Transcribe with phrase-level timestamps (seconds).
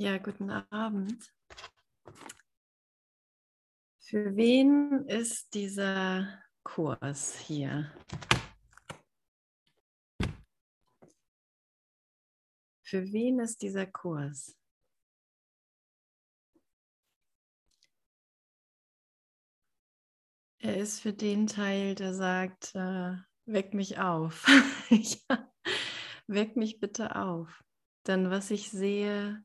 [0.00, 1.34] Ja, guten Abend.
[3.98, 7.92] Für wen ist dieser Kurs hier?
[12.84, 14.56] Für wen ist dieser Kurs?
[20.60, 24.46] Er ist für den Teil, der sagt, äh, weck mich auf.
[24.90, 25.52] ja,
[26.28, 27.64] weck mich bitte auf.
[28.06, 29.44] Denn was ich sehe,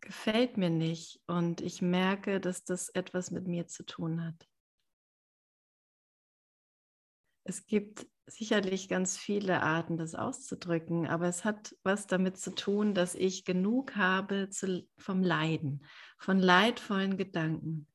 [0.00, 4.48] gefällt mir nicht und ich merke, dass das etwas mit mir zu tun hat.
[7.44, 12.94] Es gibt sicherlich ganz viele Arten, das auszudrücken, aber es hat was damit zu tun,
[12.94, 15.84] dass ich genug habe zu, vom Leiden,
[16.18, 17.86] von leidvollen Gedanken.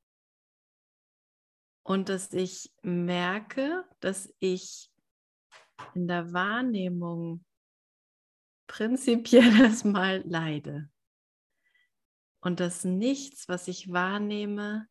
[1.83, 4.89] Und dass ich merke, dass ich
[5.93, 7.45] in der Wahrnehmung
[8.67, 10.89] prinzipiell erstmal leide
[12.43, 14.89] und dass nichts, was ich wahrnehme,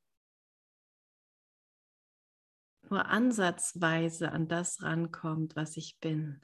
[2.89, 6.41] nur ansatzweise an das rankommt, was ich bin.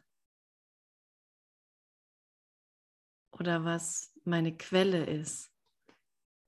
[3.33, 5.51] Oder was meine Quelle ist.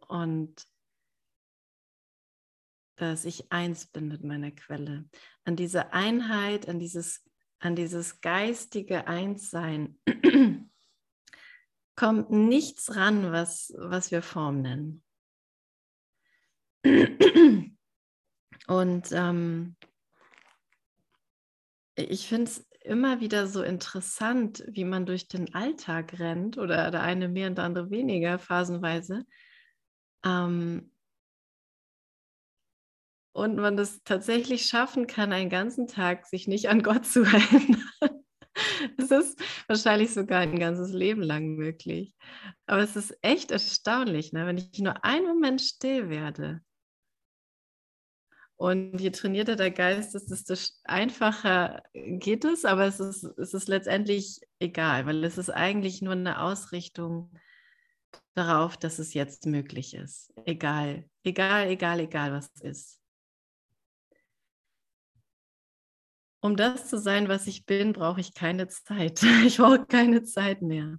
[0.09, 0.67] Und
[2.97, 5.09] dass ich eins bin mit meiner Quelle.
[5.45, 7.27] An diese Einheit, an dieses,
[7.61, 9.99] an dieses geistige Einssein
[12.01, 15.03] kommt nichts ran, was, was wir Form nennen.
[18.67, 19.77] Und ähm,
[21.97, 27.03] ich finde es immer wieder so interessant, wie man durch den Alltag rennt oder der
[27.03, 29.27] eine mehr und der andere weniger phasenweise.
[30.25, 30.91] Ähm,
[33.33, 38.25] und man es tatsächlich schaffen kann, einen ganzen Tag sich nicht an Gott zu erinnern.
[38.97, 39.39] Es ist
[39.71, 42.15] wahrscheinlich sogar ein ganzes Leben lang möglich.
[42.67, 44.47] Aber es ist echt erstaunlich, ne?
[44.47, 46.61] wenn ich nur einen Moment still werde.
[48.57, 50.55] Und je trainierter der Geist ist, desto
[50.85, 56.13] einfacher geht es, aber es ist, es ist letztendlich egal, weil es ist eigentlich nur
[56.13, 57.33] eine Ausrichtung
[58.35, 60.31] darauf, dass es jetzt möglich ist.
[60.45, 63.00] Egal, egal, egal, egal, was es ist.
[66.41, 69.23] Um das zu sein, was ich bin, brauche ich keine Zeit.
[69.45, 70.99] Ich brauche keine Zeit mehr.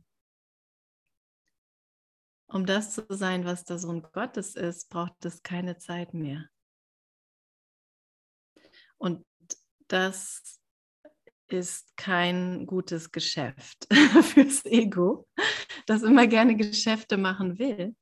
[2.47, 6.49] Um das zu sein, was der Sohn Gottes ist, braucht es keine Zeit mehr.
[8.97, 9.25] Und
[9.87, 10.59] das
[11.47, 13.87] ist kein gutes Geschäft
[14.21, 15.27] fürs Ego,
[15.85, 17.95] das immer gerne Geschäfte machen will.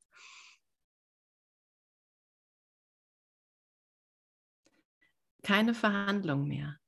[5.42, 6.79] Keine Verhandlung mehr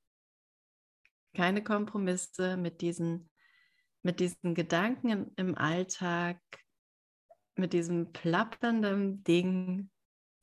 [1.34, 3.30] keine Kompromisse mit diesen,
[4.02, 6.40] mit diesen Gedanken im, Alltag,
[7.56, 9.90] mit diesem plappernden Ding,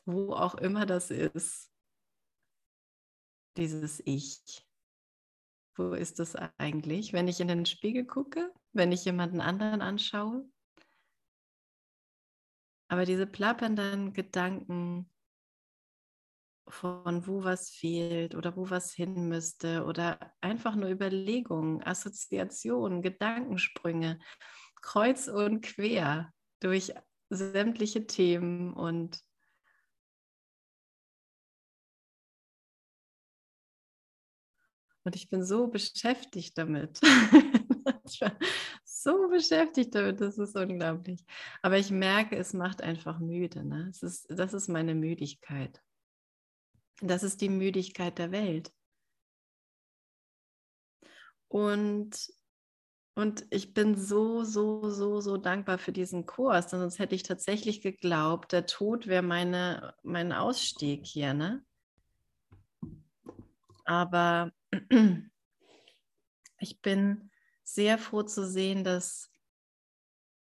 [0.06, 1.72] wo auch immer das ist,
[3.58, 4.66] dieses Ich.
[5.76, 7.14] Wo ist das eigentlich?
[7.14, 10.50] Wenn ich in den Spiegel gucke, wenn ich jemanden anderen anschaue?
[12.90, 15.10] Aber diese plappernden Gedanken,
[16.70, 24.20] von wo was fehlt oder wo was hin müsste oder einfach nur Überlegungen, Assoziationen, Gedankensprünge,
[24.82, 26.94] kreuz und quer durch
[27.30, 29.24] sämtliche Themen und
[35.06, 37.00] Und ich bin so beschäftigt damit.
[38.84, 41.26] so beschäftigt damit, das ist unglaublich.
[41.64, 43.66] Aber ich merke, es macht einfach müde.
[43.66, 43.88] Ne?
[43.90, 45.82] Es ist, das ist meine Müdigkeit.
[47.02, 48.72] Das ist die Müdigkeit der Welt.
[51.48, 52.32] Und,
[53.16, 57.24] und ich bin so, so, so, so dankbar für diesen Kurs, denn sonst hätte ich
[57.24, 61.34] tatsächlich geglaubt, der Tod wäre meine, mein Ausstieg hier.
[61.34, 61.66] Ne?
[63.86, 64.52] Aber
[66.60, 67.32] ich bin
[67.64, 69.32] sehr froh zu sehen, dass,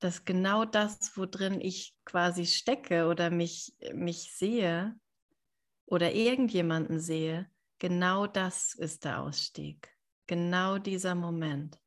[0.00, 4.94] dass genau das, worin ich quasi stecke oder mich, mich sehe,
[5.93, 9.94] oder irgendjemanden sehe, genau das ist der Ausstieg.
[10.27, 11.79] Genau dieser Moment.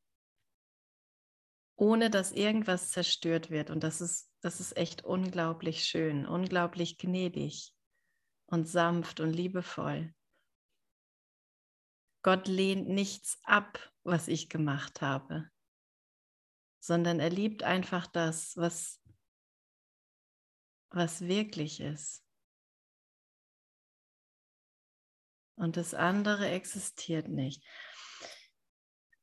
[1.74, 3.68] Ohne dass irgendwas zerstört wird.
[3.68, 7.74] Und das ist, das ist echt unglaublich schön, unglaublich gnädig
[8.46, 10.14] und sanft und liebevoll.
[12.22, 15.50] Gott lehnt nichts ab, was ich gemacht habe,
[16.78, 19.02] sondern er liebt einfach das, was,
[20.90, 22.25] was wirklich ist.
[25.56, 27.64] Und das andere existiert nicht.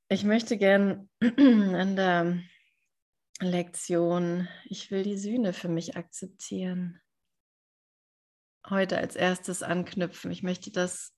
[0.09, 2.43] Ich möchte gern an der,
[3.43, 7.01] Lektion, ich will die Sühne für mich akzeptieren.
[8.69, 10.31] Heute als erstes anknüpfen.
[10.31, 11.13] Ich möchte das,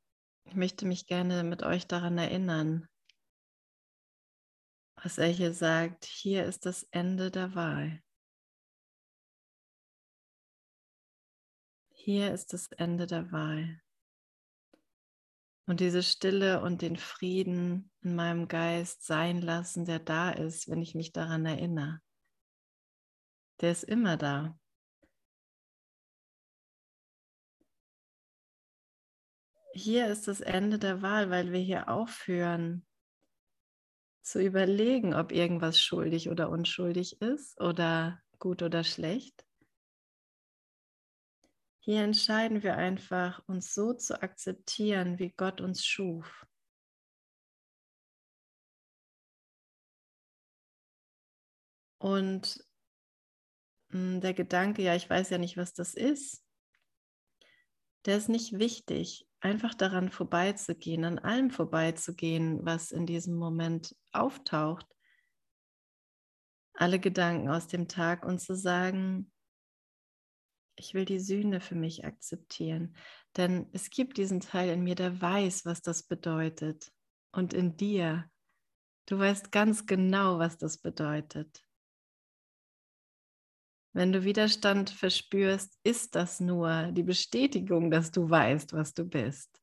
[0.46, 2.88] ich möchte mich gerne mit euch daran erinnern,
[4.96, 6.06] was er hier sagt.
[6.06, 8.02] Hier ist das Ende der Wahl.
[11.92, 13.82] Hier ist das Ende der Wahl.
[15.68, 20.82] Und diese Stille und den Frieden in meinem Geist sein lassen, der da ist, wenn
[20.82, 22.02] ich mich daran erinnere.
[23.62, 24.60] Der ist immer da.
[29.74, 32.86] Hier ist das Ende der Wahl, weil wir hier aufhören
[34.22, 39.45] zu überlegen, ob irgendwas schuldig oder unschuldig ist oder gut oder schlecht.
[41.86, 46.48] Hier entscheiden wir einfach, uns so zu akzeptieren, wie Gott uns schuf.
[52.00, 52.66] Und
[53.92, 56.44] hm, der Gedanke, ja, ich weiß ja nicht, was das ist,
[58.06, 59.30] der ist nicht wichtig.
[59.40, 64.88] Einfach daran vorbeizugehen, an allem vorbeizugehen, was in diesem Moment auftaucht.
[66.74, 69.32] Alle Gedanken aus dem Tag und zu sagen,
[70.76, 72.96] ich will die Sühne für mich akzeptieren.
[73.38, 76.92] Denn es gibt diesen Teil in mir, der weiß, was das bedeutet.
[77.32, 78.30] Und in dir,
[79.08, 81.62] du weißt ganz genau, was das bedeutet.
[83.94, 89.62] Wenn du Widerstand verspürst, ist das nur die Bestätigung, dass du weißt, was du bist.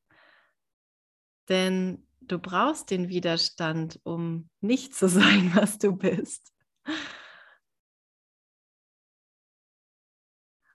[1.49, 6.51] Denn du brauchst den Widerstand, um nicht zu sein, was du bist.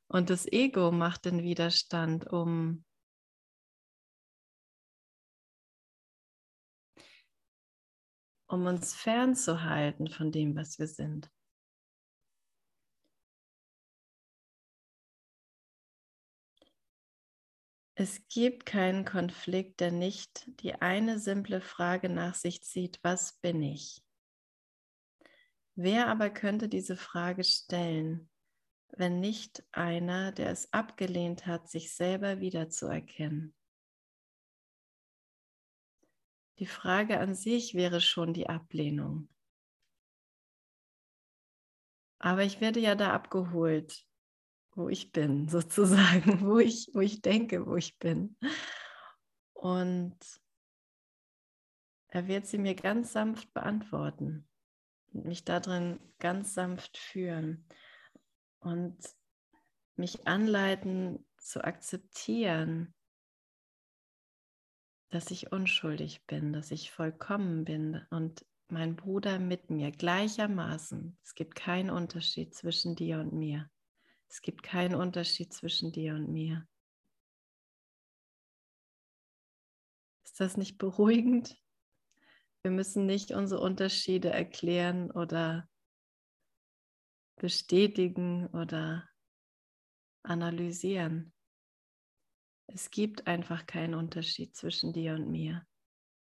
[0.08, 2.84] Und das Ego macht den Widerstand, um
[8.50, 11.30] um uns fernzuhalten von dem, was wir sind.
[17.94, 23.60] Es gibt keinen Konflikt, der nicht die eine simple Frage nach sich zieht, was bin
[23.60, 24.02] ich?
[25.74, 28.30] Wer aber könnte diese Frage stellen,
[28.96, 33.54] wenn nicht einer, der es abgelehnt hat, sich selber wiederzuerkennen?
[36.58, 39.28] Die Frage an sich wäre schon die Ablehnung.
[42.18, 44.08] Aber ich werde ja da abgeholt
[44.78, 48.36] wo ich bin, sozusagen, wo ich, wo ich denke, wo ich bin.
[49.52, 50.16] Und
[52.06, 54.48] er wird sie mir ganz sanft beantworten
[55.12, 57.66] und mich darin ganz sanft führen
[58.60, 58.96] und
[59.96, 62.94] mich anleiten zu akzeptieren,
[65.10, 71.18] dass ich unschuldig bin, dass ich vollkommen bin und mein Bruder mit mir gleichermaßen.
[71.22, 73.70] Es gibt keinen Unterschied zwischen dir und mir.
[74.28, 76.66] Es gibt keinen Unterschied zwischen dir und mir.
[80.24, 81.56] Ist das nicht beruhigend?
[82.62, 85.68] Wir müssen nicht unsere Unterschiede erklären oder
[87.38, 89.08] bestätigen oder
[90.22, 91.32] analysieren.
[92.66, 95.66] Es gibt einfach keinen Unterschied zwischen dir und mir,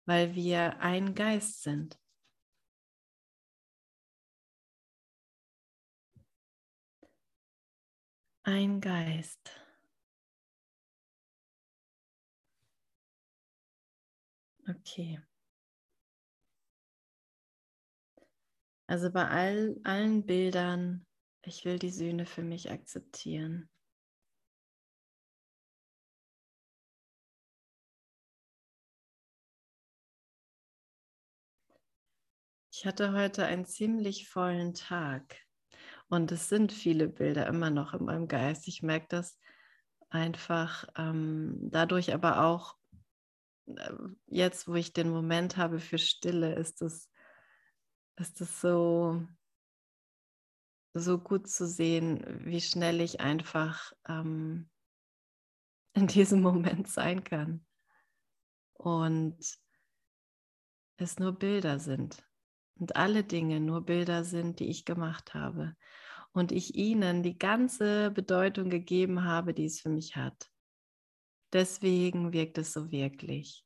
[0.05, 1.97] weil wir ein Geist sind.
[8.45, 9.51] ein Geist.
[14.69, 15.19] Okay.
[18.87, 21.04] Also bei all, allen Bildern,
[21.47, 23.69] ich will die Sühne für mich akzeptieren.
[32.71, 35.37] Ich hatte heute einen ziemlich vollen Tag.
[36.07, 38.67] Und es sind viele Bilder immer noch in meinem Geist.
[38.67, 39.39] Ich merke das
[40.09, 42.75] einfach ähm, dadurch aber auch,
[43.65, 43.91] äh,
[44.27, 47.09] jetzt wo ich den Moment habe für Stille, ist es
[48.17, 49.25] ist es so,
[50.95, 54.69] so gut zu sehen, wie schnell ich einfach ähm,
[55.93, 57.65] in diesem Moment sein kann.
[58.73, 59.37] Und
[60.97, 62.23] es nur Bilder sind
[62.79, 65.75] und alle Dinge nur Bilder sind, die ich gemacht habe
[66.31, 70.49] und ich ihnen die ganze Bedeutung gegeben habe, die es für mich hat.
[71.53, 73.65] Deswegen wirkt es so wirklich.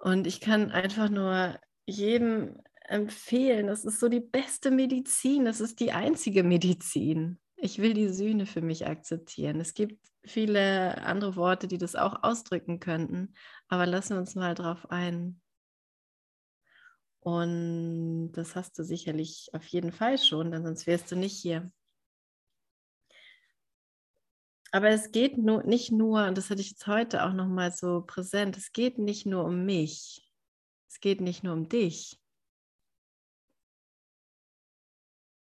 [0.00, 5.80] Und ich kann einfach nur jedem empfehlen, das ist so die beste Medizin, das ist
[5.80, 7.38] die einzige Medizin.
[7.56, 9.60] Ich will die Sühne für mich akzeptieren.
[9.60, 13.34] Es gibt viele andere Worte, die das auch ausdrücken könnten,
[13.68, 15.40] aber lassen wir uns mal drauf ein.
[17.20, 21.70] Und das hast du sicherlich auf jeden Fall schon, denn sonst wärst du nicht hier.
[24.70, 28.02] Aber es geht nur, nicht nur, und das hatte ich jetzt heute auch nochmal so
[28.02, 30.27] präsent, es geht nicht nur um mich,
[30.88, 32.18] es geht nicht nur um dich.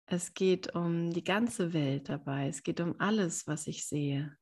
[0.08, 4.36] Es geht um die ganze Welt dabei, es geht um alles, was ich sehe.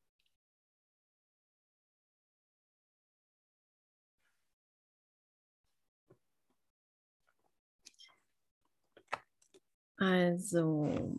[9.97, 11.15] Also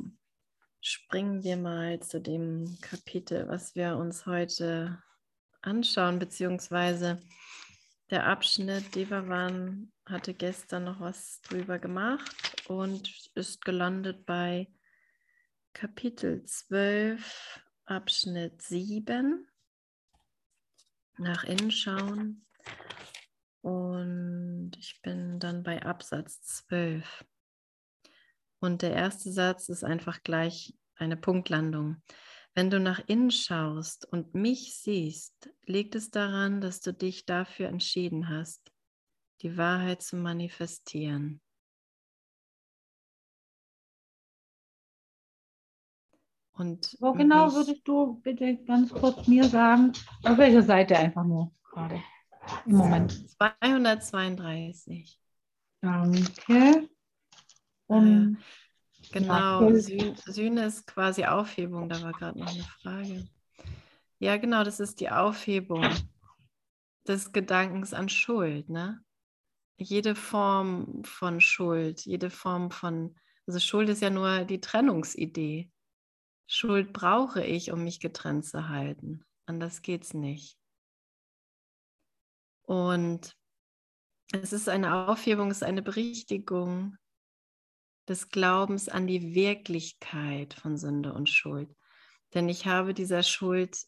[0.80, 5.02] springen wir mal zu dem Kapitel, was wir uns heute
[5.62, 7.20] anschauen, beziehungsweise
[8.10, 14.68] der Abschnitt Devavan hatte gestern noch was drüber gemacht und ist gelandet bei
[15.72, 19.46] Kapitel 12, Abschnitt 7.
[21.18, 22.46] Nach innen schauen.
[23.62, 27.24] Und ich bin dann bei Absatz 12.
[28.60, 32.02] Und der erste Satz ist einfach gleich eine Punktlandung.
[32.56, 37.68] Wenn du nach innen schaust und mich siehst, liegt es daran, dass du dich dafür
[37.68, 38.72] entschieden hast,
[39.42, 41.42] die Wahrheit zu manifestieren.
[46.54, 49.92] Und Wo genau würdest du bitte ganz kurz mir sagen,
[50.24, 52.02] auf welcher Seite einfach nur gerade
[52.64, 53.12] im Moment?
[53.32, 55.20] 232.
[55.82, 56.88] Danke.
[57.86, 58.38] Und
[59.12, 63.28] genau, Sühne ist quasi Aufhebung, da war gerade noch eine Frage.
[64.18, 65.84] Ja, genau, das ist die Aufhebung
[67.06, 69.02] des Gedankens an Schuld, ne?
[69.78, 73.14] Jede Form von Schuld, jede Form von,
[73.46, 75.70] also Schuld ist ja nur die Trennungsidee.
[76.46, 79.24] Schuld brauche ich, um mich getrennt zu halten.
[79.44, 80.58] Anders geht's nicht.
[82.62, 83.36] Und
[84.32, 86.96] es ist eine Aufhebung, es ist eine Berichtigung
[88.08, 91.74] des Glaubens an die Wirklichkeit von Sünde und Schuld.
[92.34, 93.78] Denn ich habe dieser Schuld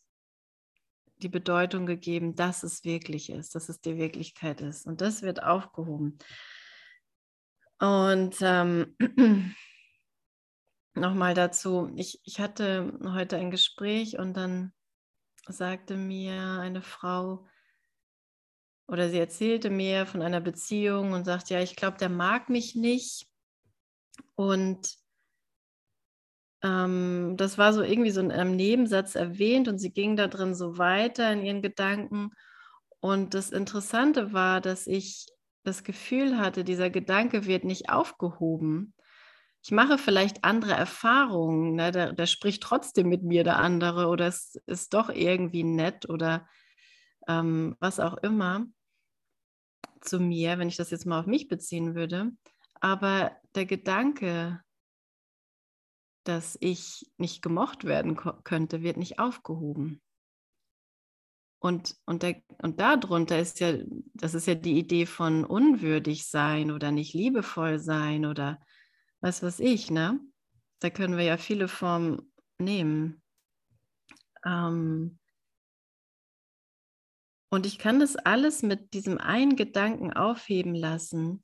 [1.19, 4.87] die Bedeutung gegeben, dass es wirklich ist, dass es die Wirklichkeit ist.
[4.87, 6.19] Und das wird aufgehoben.
[7.81, 8.97] Und ähm,
[10.95, 14.73] nochmal dazu, ich, ich hatte heute ein Gespräch und dann
[15.49, 17.47] sagte mir eine Frau,
[18.87, 22.75] oder sie erzählte mir von einer Beziehung und sagt, ja, ich glaube, der mag mich
[22.75, 23.28] nicht,
[24.35, 24.99] und
[26.63, 30.55] ähm, das war so irgendwie so in einem Nebensatz erwähnt und sie ging da drin
[30.55, 32.31] so weiter in ihren Gedanken.
[33.01, 35.27] Und das Interessante war, dass ich
[35.65, 38.95] das Gefühl hatte, dieser Gedanke wird nicht aufgehoben.
[39.63, 41.91] Ich mache vielleicht andere Erfahrungen, ne?
[41.91, 46.49] da, da spricht trotzdem mit mir der andere oder es ist doch irgendwie nett oder
[47.29, 48.67] ähm, was auch immer
[50.01, 52.31] zu mir, wenn ich das jetzt mal auf mich beziehen würde.
[52.81, 54.63] Aber der Gedanke,
[56.25, 60.03] dass ich nicht gemocht werden könnte, wird nicht aufgehoben.
[61.61, 63.75] Und, und, der, und darunter ist ja,
[64.15, 68.61] das ist ja die Idee von unwürdig sein oder nicht liebevoll sein oder
[69.21, 70.21] was weiß ich, ne?
[70.79, 73.21] Da können wir ja viele Formen nehmen.
[74.45, 75.19] Ähm,
[77.51, 81.43] und ich kann das alles mit diesem einen Gedanken aufheben lassen,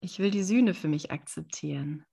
[0.00, 2.04] ich will die Sühne für mich akzeptieren.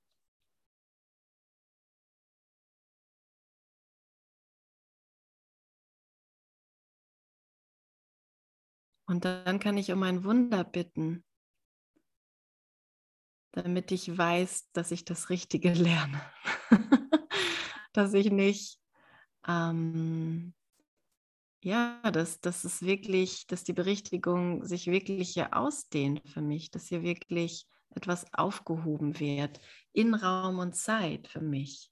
[9.10, 11.24] Und dann kann ich um ein Wunder bitten,
[13.53, 16.22] damit ich weiß, dass ich das Richtige lerne.
[17.94, 18.82] dass ich nicht,
[19.48, 20.53] ähm,
[21.63, 26.88] ja, dass, dass es wirklich, dass die Berichtigung sich wirklich hier ausdehnt für mich, dass
[26.88, 27.65] hier wirklich
[27.97, 29.59] etwas aufgehoben wird
[29.91, 31.91] in Raum und Zeit für mich.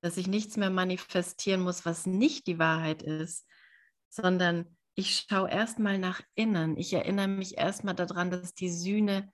[0.00, 3.46] Dass ich nichts mehr manifestieren muss, was nicht die Wahrheit ist,
[4.08, 6.76] sondern ich schaue erstmal nach innen.
[6.76, 9.32] Ich erinnere mich erstmal daran, dass die Sühne,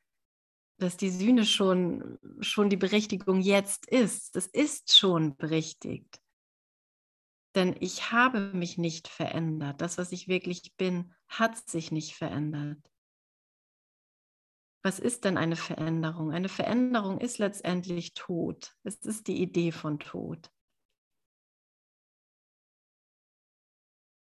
[0.78, 4.36] dass die Sühne schon, schon die Berichtigung jetzt ist.
[4.36, 6.20] Das ist schon berichtigt.
[7.54, 9.80] Denn ich habe mich nicht verändert.
[9.80, 12.78] Das, was ich wirklich bin, hat sich nicht verändert.
[14.82, 16.32] Was ist denn eine Veränderung?
[16.32, 18.75] Eine Veränderung ist letztendlich Tod.
[18.82, 20.50] Es ist die Idee von Tod.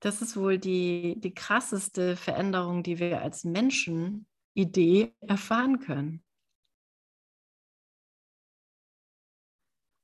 [0.00, 6.24] Das ist wohl die, die krasseste Veränderung, die wir als Menschen Idee erfahren können.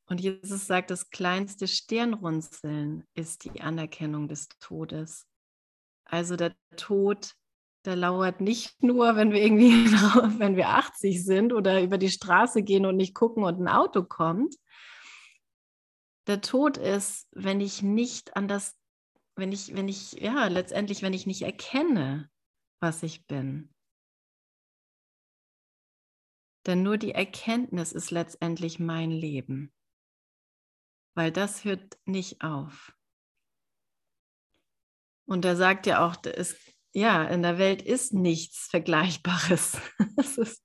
[0.07, 5.27] Und Jesus sagt, das kleinste Stirnrunzeln ist die Anerkennung des Todes.
[6.05, 7.35] Also der Tod
[7.89, 9.71] der lauert nicht nur, wenn wir irgendwie,
[10.39, 14.05] wenn wir 80 sind oder über die Straße gehen und nicht gucken und ein Auto
[14.05, 14.55] kommt.
[16.27, 18.79] Der Tod ist, wenn ich nicht an das,
[19.37, 22.31] wenn ich, wenn ich, ja, letztendlich, wenn ich nicht erkenne,
[22.79, 23.75] was ich bin.
[26.67, 29.73] Denn nur die Erkenntnis ist letztendlich mein Leben,
[31.15, 32.95] weil das hört nicht auf.
[35.25, 36.55] Und er sagt ja auch, es,
[36.99, 39.79] ja, in der Welt ist nichts Vergleichbares.
[40.37, 40.63] ist,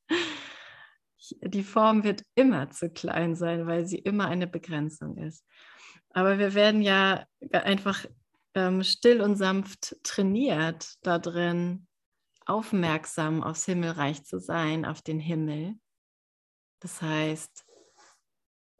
[1.41, 5.45] die Form wird immer zu klein sein, weil sie immer eine Begrenzung ist.
[6.09, 8.05] Aber wir werden ja einfach
[8.55, 11.87] ähm, still und sanft trainiert da drin,
[12.45, 15.75] aufmerksam aufs Himmelreich zu sein, auf den Himmel.
[16.79, 17.65] Das heißt,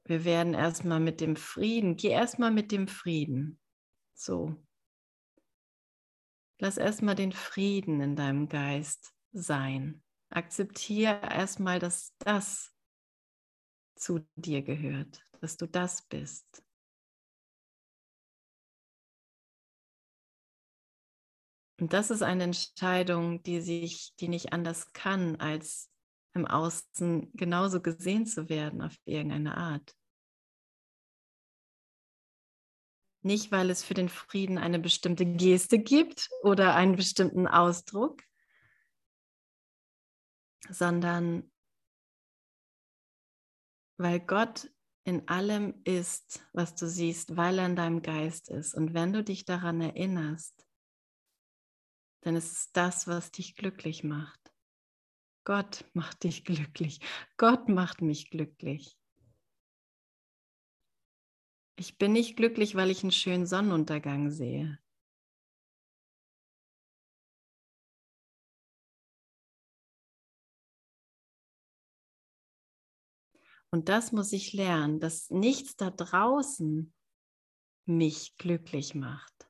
[0.06, 3.60] wir werden erstmal mit dem Frieden, geh erstmal mit dem Frieden.
[4.14, 4.58] So.
[6.64, 10.02] Lass erstmal den Frieden in deinem Geist sein.
[10.30, 12.74] Akzeptiere erstmal, dass das
[13.96, 16.64] zu dir gehört, dass du das bist.
[21.82, 25.92] Und das ist eine Entscheidung, die sich, die nicht anders kann, als
[26.34, 29.98] im Außen genauso gesehen zu werden auf irgendeine Art.
[33.24, 38.22] Nicht, weil es für den Frieden eine bestimmte Geste gibt oder einen bestimmten Ausdruck,
[40.70, 41.50] sondern
[43.98, 44.70] weil Gott
[45.06, 48.74] in allem ist, was du siehst, weil er in deinem Geist ist.
[48.74, 50.66] Und wenn du dich daran erinnerst,
[52.22, 54.40] dann ist es das, was dich glücklich macht.
[55.46, 57.02] Gott macht dich glücklich.
[57.38, 58.98] Gott macht mich glücklich.
[61.84, 64.80] Ich bin nicht glücklich, weil ich einen schönen Sonnenuntergang sehe.
[73.70, 76.94] Und das muss ich lernen, dass nichts da draußen
[77.86, 79.50] mich glücklich macht.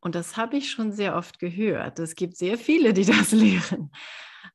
[0.00, 1.98] Und das habe ich schon sehr oft gehört.
[1.98, 3.90] Es gibt sehr viele, die das lehren.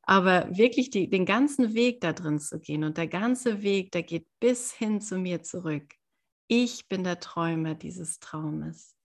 [0.03, 4.03] Aber wirklich die, den ganzen Weg da drin zu gehen und der ganze Weg, der
[4.03, 6.00] geht bis hin zu mir zurück.
[6.53, 8.97] Ich bin der Träumer dieses Traumes.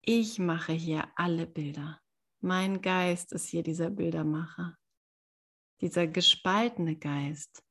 [0.00, 2.00] Ich mache hier alle Bilder.
[2.40, 4.78] Mein Geist ist hier dieser Bildermacher.
[5.82, 7.62] Dieser gespaltene Geist,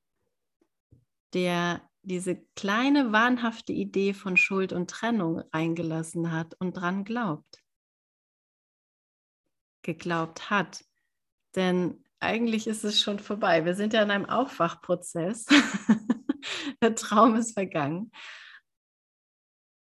[1.34, 7.64] der diese kleine wahnhafte Idee von Schuld und Trennung reingelassen hat und dran glaubt.
[9.82, 10.86] Geglaubt hat.
[11.56, 13.66] Denn eigentlich ist es schon vorbei.
[13.66, 15.48] Wir sind ja in einem Aufwachprozess.
[16.82, 18.12] Der Traum ist vergangen.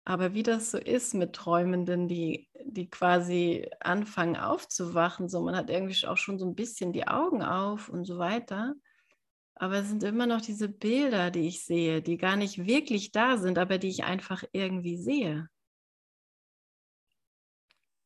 [0.04, 5.70] Aber wie das so ist mit Träumenden, die, die quasi anfangen aufzuwachen, so man hat
[5.70, 8.74] irgendwie auch schon so ein bisschen die Augen auf und so weiter.
[9.56, 13.38] Aber es sind immer noch diese Bilder, die ich sehe, die gar nicht wirklich da
[13.38, 15.48] sind, aber die ich einfach irgendwie sehe.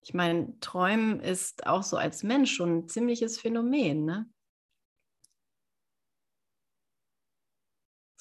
[0.02, 4.06] Ich meine, Träumen ist auch so als Mensch schon ein ziemliches Phänomen.
[4.06, 4.30] Ne?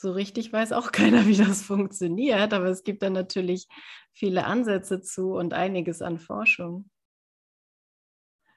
[0.04, 3.66] So richtig weiß auch keiner, wie das funktioniert, aber es gibt da natürlich
[4.12, 6.90] viele Ansätze zu und einiges an Forschung.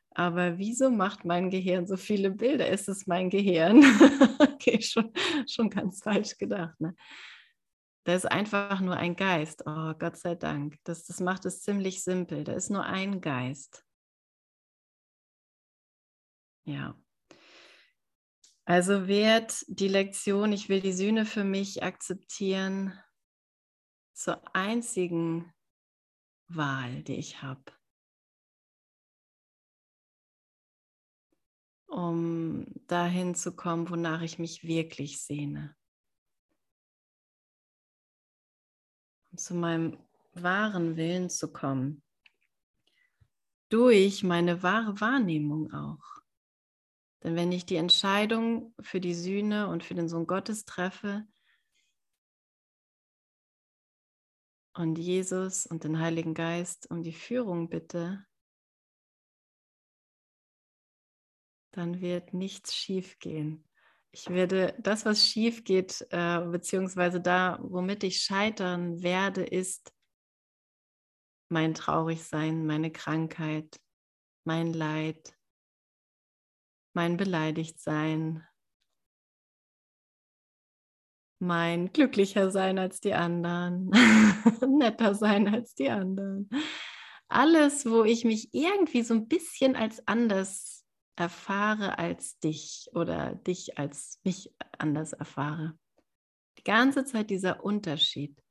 [0.10, 2.68] Aber wieso macht mein Gehirn so viele Bilder?
[2.68, 3.78] Ist es mein Gehirn?
[4.40, 5.14] okay, schon,
[5.50, 6.78] schon ganz falsch gedacht.
[6.82, 6.94] Ne?
[8.04, 9.64] Da ist einfach nur ein Geist.
[9.66, 10.76] Oh, Gott sei Dank.
[10.84, 12.44] Das, das macht es ziemlich simpel.
[12.44, 13.86] Da ist nur ein Geist.
[16.66, 16.98] Ja.
[18.68, 22.92] Also wird die Lektion, ich will die Sühne für mich akzeptieren,
[24.14, 25.54] zur einzigen
[26.50, 27.64] Wahl, die ich habe.
[31.88, 35.76] um dahin zu kommen, wonach ich mich wirklich sehne.
[39.32, 39.98] Um zu meinem
[40.34, 42.04] wahren Willen zu kommen.
[43.70, 46.17] Durch meine wahre Wahrnehmung auch.
[47.24, 51.26] Denn wenn ich die Entscheidung für die Sühne und für den Sohn Gottes treffe
[54.74, 58.26] und Jesus und den Heiligen Geist um die Führung bitte,
[61.72, 63.64] dann wird nichts schief gehen.
[64.12, 69.94] Ich werde das, was schief geht, äh, beziehungsweise da, womit ich scheitern werde, ist
[71.50, 73.80] mein Traurigsein, meine Krankheit,
[74.44, 75.37] mein Leid,
[76.98, 78.44] mein Beleidigtsein,
[81.40, 83.92] mein glücklicher sein als die anderen,
[84.68, 86.50] netter sein als die anderen.
[87.28, 93.78] alles, wo ich mich irgendwie so ein bisschen als anders erfahre als dich oder dich
[93.78, 95.78] als mich anders erfahre.
[96.58, 98.42] Die ganze Zeit dieser Unterschied,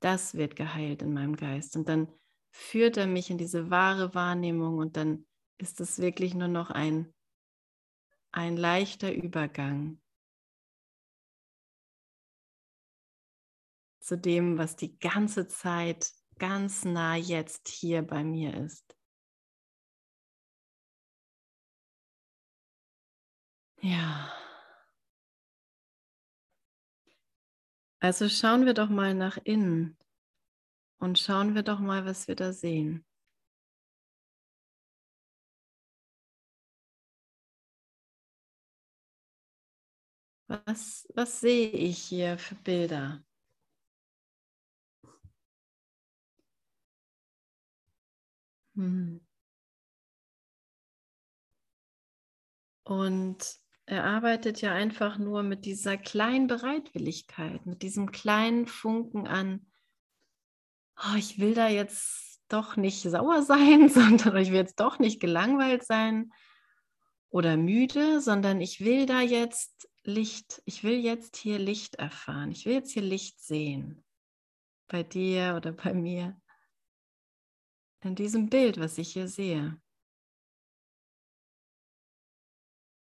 [0.00, 1.76] das wird geheilt in meinem Geist.
[1.76, 2.08] Und dann
[2.50, 5.26] führt er mich in diese wahre Wahrnehmung und dann
[5.62, 7.14] ist es wirklich nur noch ein,
[8.32, 10.02] ein leichter Übergang
[14.00, 18.96] zu dem, was die ganze Zeit ganz nah jetzt hier bei mir ist.
[23.80, 24.32] Ja.
[28.00, 29.96] Also schauen wir doch mal nach innen
[30.98, 33.04] und schauen wir doch mal, was wir da sehen.
[40.66, 43.24] Was, was sehe ich hier für Bilder?
[48.74, 49.26] Hm.
[52.84, 53.38] Und
[53.86, 59.66] er arbeitet ja einfach nur mit dieser kleinen Bereitwilligkeit, mit diesem kleinen Funken an,
[60.98, 65.18] oh, ich will da jetzt doch nicht sauer sein, sondern ich will jetzt doch nicht
[65.18, 66.30] gelangweilt sein
[67.30, 72.66] oder müde, sondern ich will da jetzt Licht, ich will jetzt hier Licht erfahren, ich
[72.66, 74.04] will jetzt hier Licht sehen,
[74.88, 76.40] bei dir oder bei mir
[78.04, 79.80] in diesem Bild, was ich hier sehe.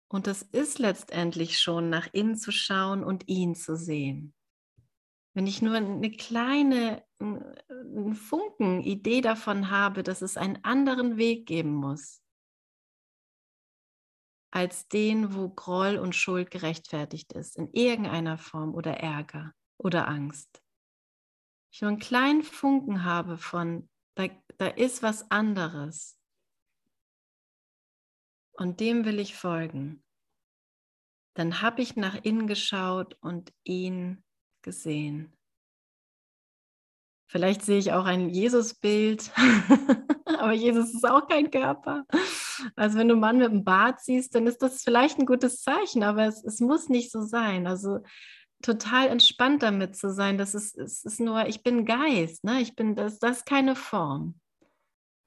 [0.07, 4.33] Und das ist letztendlich schon nach innen zu schauen und ihn zu sehen.
[5.33, 11.45] Wenn ich nur eine kleine einen Funken Idee davon habe, dass es einen anderen Weg
[11.45, 12.21] geben muss,
[14.55, 20.63] als den, wo Groll und Schuld gerechtfertigt ist, in irgendeiner Form oder Ärger oder Angst.
[21.73, 26.17] Ich nur einen kleinen Funken habe von, da, da ist was anderes.
[28.53, 30.01] Und dem will ich folgen.
[31.33, 34.23] Dann habe ich nach innen geschaut und ihn
[34.61, 35.34] gesehen.
[37.27, 39.31] Vielleicht sehe ich auch ein Jesusbild,
[40.39, 42.05] aber Jesus ist auch kein Körper.
[42.75, 45.61] Also wenn du einen Mann mit einem Bart siehst, dann ist das vielleicht ein gutes
[45.61, 47.67] Zeichen, aber es, es muss nicht so sein.
[47.67, 47.99] Also
[48.61, 52.61] total entspannt damit zu sein, das ist, es ist nur, ich bin Geist, ne?
[52.61, 54.39] ich bin, das, das ist keine Form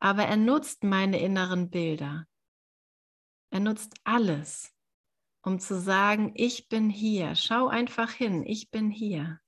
[0.00, 2.26] aber er nutzt meine inneren Bilder.
[3.50, 4.72] Er nutzt alles,
[5.42, 7.34] um zu sagen, ich bin hier.
[7.34, 9.40] Schau einfach hin, ich bin hier.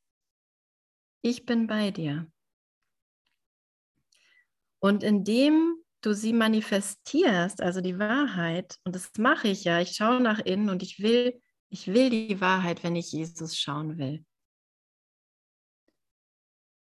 [1.22, 2.30] Ich bin bei dir.
[4.80, 10.20] Und indem du sie manifestierst, also die Wahrheit, und das mache ich ja, ich schaue
[10.20, 14.24] nach innen und ich will, ich will die Wahrheit, wenn ich Jesus schauen will.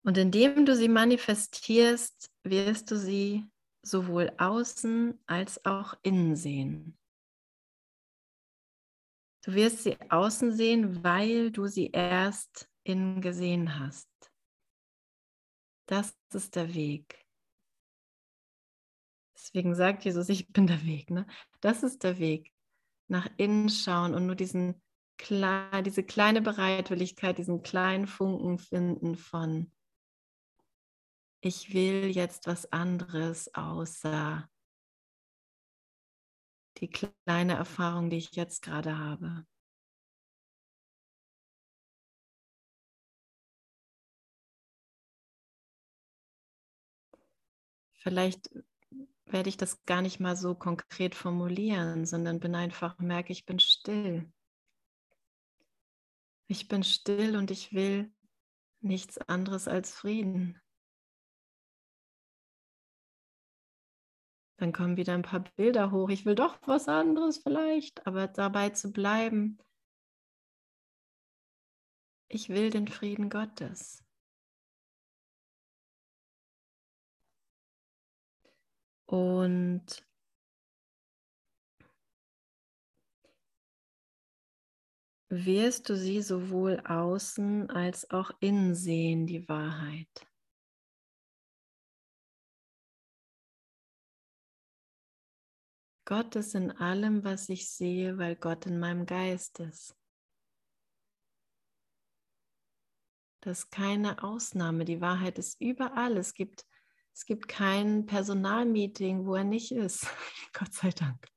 [0.06, 3.46] Und indem du sie manifestierst, wirst du sie
[3.86, 6.98] sowohl außen als auch innen sehen.
[9.44, 14.08] Du wirst sie außen sehen, weil du sie erst innen gesehen hast.
[15.86, 17.23] Das ist der Weg.
[19.44, 21.10] Deswegen sagt Jesus, ich bin der Weg.
[21.10, 21.28] Ne?
[21.60, 22.54] Das ist der Weg.
[23.10, 24.82] Nach innen schauen und nur diesen,
[25.20, 29.70] diese kleine Bereitwilligkeit, diesen kleinen Funken finden von
[31.42, 34.50] ich will jetzt was anderes außer
[36.78, 39.46] die kleine Erfahrung, die ich jetzt gerade habe.
[47.92, 48.50] Vielleicht
[49.34, 53.60] werde ich das gar nicht mal so konkret formulieren, sondern bin einfach, merke, ich bin
[53.60, 54.32] still.
[56.48, 58.14] Ich bin still und ich will
[58.82, 60.62] nichts anderes als Frieden.
[64.58, 66.10] Dann kommen wieder ein paar Bilder hoch.
[66.10, 69.58] Ich will doch was anderes vielleicht, aber dabei zu bleiben.
[72.28, 74.04] Ich will den Frieden Gottes.
[79.14, 80.04] Und
[85.30, 90.28] wirst du sie sowohl außen als auch innen sehen, die Wahrheit.
[96.06, 99.96] Gott ist in allem, was ich sehe, weil Gott in meinem Geist ist.
[103.42, 104.86] Das ist keine Ausnahme.
[104.86, 106.18] Die Wahrheit ist überall.
[106.18, 106.66] Es gibt,
[107.14, 110.08] es gibt kein Personalmeeting, wo er nicht ist.
[110.54, 111.28] Gott sei Dank.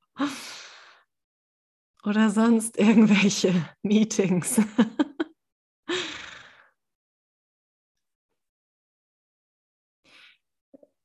[2.04, 4.60] Oder sonst irgendwelche Meetings.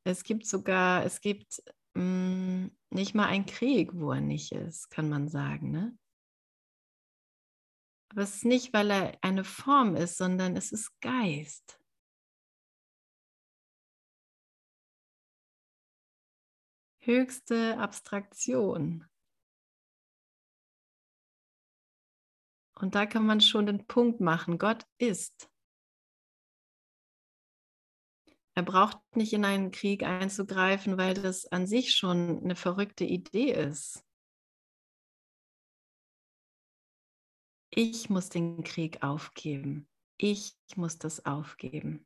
[0.04, 1.62] Es gibt sogar, es gibt
[1.94, 5.70] mh, mm, nicht mal einen Krieg, wo er nicht ist, kann man sagen.
[5.70, 5.98] Ne?
[8.10, 11.81] Aber es ist nicht, weil er eine Form ist, sondern es ist Geist.
[17.04, 19.06] Höchste Abstraktion.
[22.76, 25.52] Und da kann man schon den Punkt machen, Gott ist.
[28.54, 33.52] Er braucht nicht in einen Krieg einzugreifen, weil das an sich schon eine verrückte Idee
[33.52, 34.06] ist.
[37.72, 39.88] Ich muss den Krieg aufgeben.
[40.18, 42.06] Ich muss das aufgeben.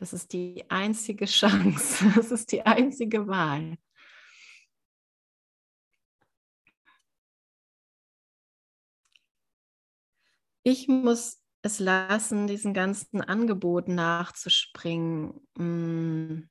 [0.00, 2.06] Das ist die einzige Chance.
[2.16, 3.76] Das ist die einzige Wahl.
[10.62, 15.46] Ich muss es lassen, diesen ganzen Angeboten nachzuspringen.
[15.56, 16.48] Mm.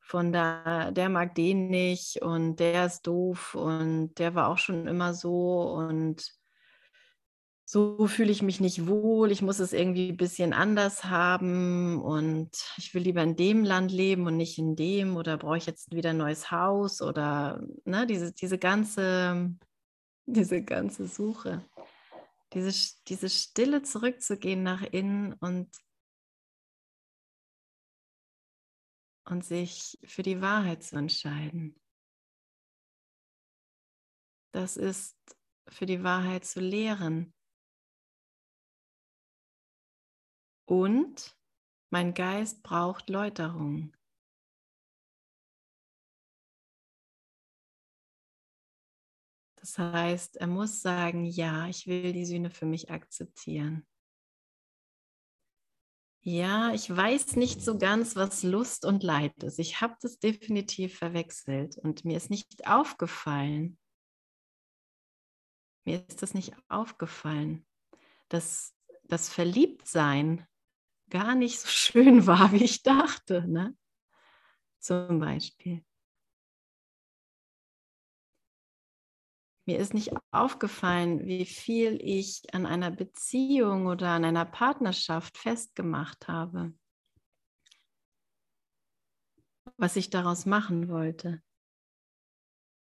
[0.00, 4.88] Von da, der mag den nicht und der ist doof und der war auch schon
[4.88, 6.35] immer so und
[7.68, 12.50] so fühle ich mich nicht wohl, ich muss es irgendwie ein bisschen anders haben und
[12.78, 15.92] ich will lieber in dem Land leben und nicht in dem oder brauche ich jetzt
[15.94, 19.54] wieder ein neues Haus oder ne, diese, diese, ganze,
[20.26, 21.62] diese ganze Suche
[22.52, 25.70] diese, diese Stille zurückzugehen nach innen und,
[29.24, 31.78] und sich für die Wahrheit zu entscheiden.
[34.52, 35.16] Das ist
[35.68, 37.34] für die Wahrheit zu lehren.
[40.66, 41.36] Und
[41.90, 43.96] mein Geist braucht Läuterung.
[49.56, 53.86] Das heißt, er muss sagen, ja, ich will die Sühne für mich akzeptieren.
[56.20, 59.60] Ja, ich weiß nicht so ganz, was Lust und Leid ist.
[59.60, 63.78] Ich habe das definitiv verwechselt und mir ist nicht aufgefallen.
[65.84, 67.64] Mir ist das nicht aufgefallen,
[68.28, 70.46] dass das Verliebtsein
[71.10, 73.46] gar nicht so schön war, wie ich dachte.
[73.48, 73.76] Ne?
[74.78, 75.84] Zum Beispiel.
[79.68, 86.28] Mir ist nicht aufgefallen, wie viel ich an einer Beziehung oder an einer Partnerschaft festgemacht
[86.28, 86.72] habe,
[89.76, 91.42] was ich daraus machen wollte.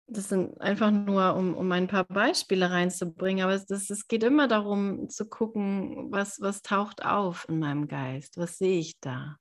[0.08, 5.10] Das sind einfach nur, um, um ein paar Beispiele reinzubringen, aber es, geht immer darum
[5.10, 9.38] zu gucken, was, was taucht auf in meinem Geist, was sehe ich da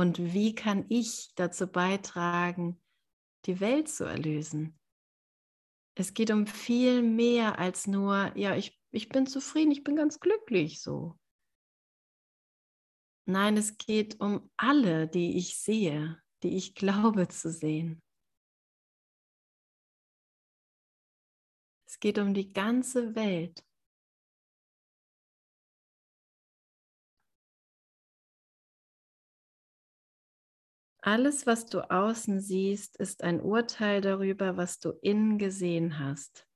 [0.00, 2.80] und wie kann ich dazu beitragen,
[3.44, 4.78] die Welt zu erlösen.
[5.94, 10.18] Es geht um viel mehr als nur, ja, ich, ich bin zufrieden, ich bin ganz
[10.18, 11.18] glücklich so.
[13.26, 18.00] Nein, es geht um alle, die ich sehe, die ich glaube zu sehen.
[21.90, 23.64] Es geht um die ganze Welt.
[31.02, 36.46] Alles, was du außen siehst, ist ein Urteil darüber, was du innen gesehen hast.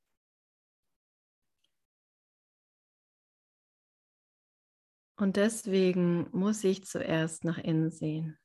[5.17, 8.39] Und deswegen muss ich zuerst nach innen sehen.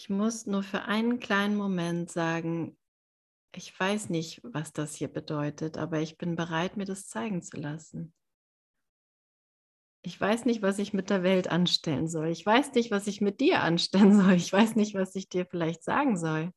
[0.00, 2.74] Ich muss nur für einen kleinen Moment sagen,
[3.54, 7.58] ich weiß nicht, was das hier bedeutet, aber ich bin bereit, mir das zeigen zu
[7.58, 8.14] lassen.
[10.00, 12.28] Ich weiß nicht, was ich mit der Welt anstellen soll.
[12.28, 14.32] Ich weiß nicht, was ich mit dir anstellen soll.
[14.32, 16.50] Ich weiß nicht, was ich dir vielleicht sagen soll.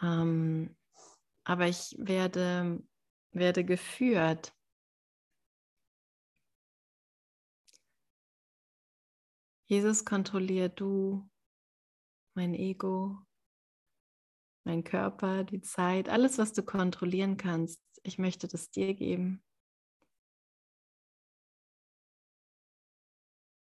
[0.00, 0.74] Ähm,
[1.44, 2.82] aber ich werde,
[3.32, 4.54] werde geführt.
[9.72, 11.26] Jesus, kontrollier du
[12.34, 13.16] mein Ego,
[14.64, 17.80] mein Körper, die Zeit, alles, was du kontrollieren kannst.
[18.02, 19.42] Ich möchte das dir geben.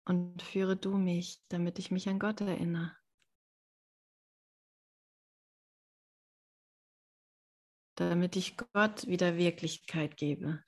[0.05, 2.95] und führe du mich, damit ich mich an Gott erinnere.
[7.97, 10.63] Damit ich Gott wieder Wirklichkeit gebe.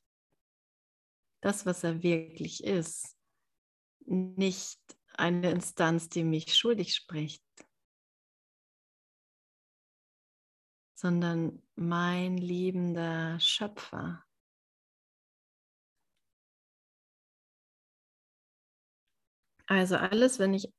[1.42, 3.14] Das, was er wirklich ist.
[4.06, 7.42] Nicht eine Instanz, die mich schuldig spricht,
[10.94, 14.24] sondern mein liebender Schöpfer.
[19.66, 20.72] Also alles, wenn ich,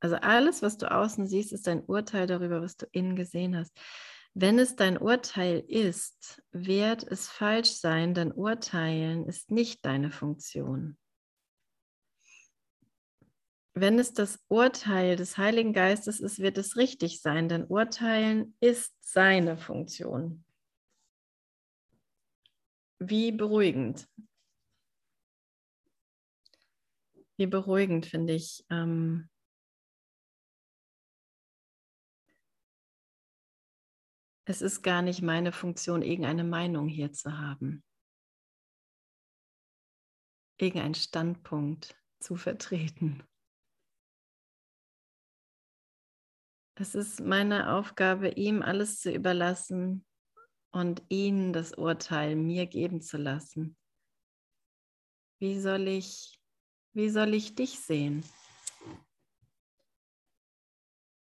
[0.00, 3.78] also alles, was du außen siehst, ist ein Urteil darüber, was du innen gesehen hast.
[4.34, 10.98] Wenn es dein Urteil ist, wird es falsch sein, denn Urteilen ist nicht deine Funktion.
[13.78, 18.94] Wenn es das Urteil des Heiligen Geistes ist, wird es richtig sein, denn Urteilen ist
[19.00, 20.46] seine Funktion.
[22.98, 24.08] Wie beruhigend.
[27.36, 28.64] Wie beruhigend finde ich.
[28.70, 29.28] Ähm,
[34.46, 37.84] es ist gar nicht meine Funktion, irgendeine Meinung hier zu haben,
[40.56, 43.22] irgendeinen Standpunkt zu vertreten.
[46.78, 50.04] Es ist meine Aufgabe, ihm alles zu überlassen
[50.72, 53.78] und ihn das Urteil mir geben zu lassen.
[55.38, 56.38] Wie soll ich,
[56.92, 58.24] wie soll ich dich sehen?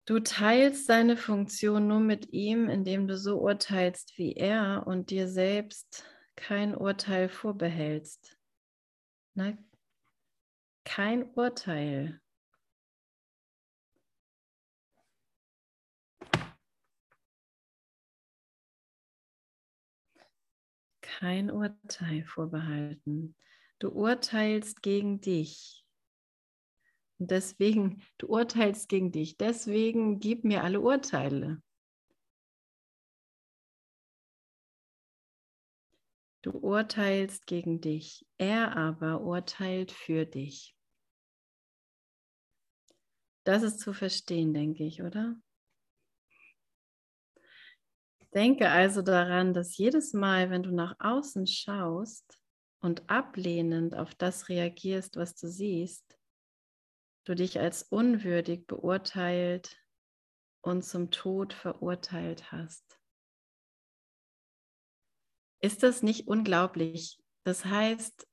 [0.06, 5.30] Du teilst seine Funktion nur mit ihm, indem du so urteilst wie er und dir
[5.30, 6.04] selbst
[6.36, 8.38] kein Urteil vorbehältst.
[9.36, 9.58] Na,
[10.84, 12.20] kein Urteil.
[21.20, 23.36] Kein Urteil vorbehalten.
[23.80, 25.86] Du urteilst gegen dich.
[27.18, 29.36] Und deswegen, du urteilst gegen dich.
[29.36, 31.62] Deswegen gib mir alle Urteile.
[36.42, 38.26] Du urteilst gegen dich.
[38.38, 40.74] Er aber urteilt für dich.
[43.44, 45.36] Das ist zu verstehen, denke ich, oder?
[48.34, 52.40] Denke also daran, dass jedes Mal, wenn du nach außen schaust
[52.80, 56.18] und ablehnend auf das reagierst, was du siehst,
[57.26, 59.78] du dich als unwürdig beurteilt
[60.62, 63.00] und zum Tod verurteilt hast.
[65.62, 67.20] Ist das nicht unglaublich?
[67.44, 68.28] Das heißt,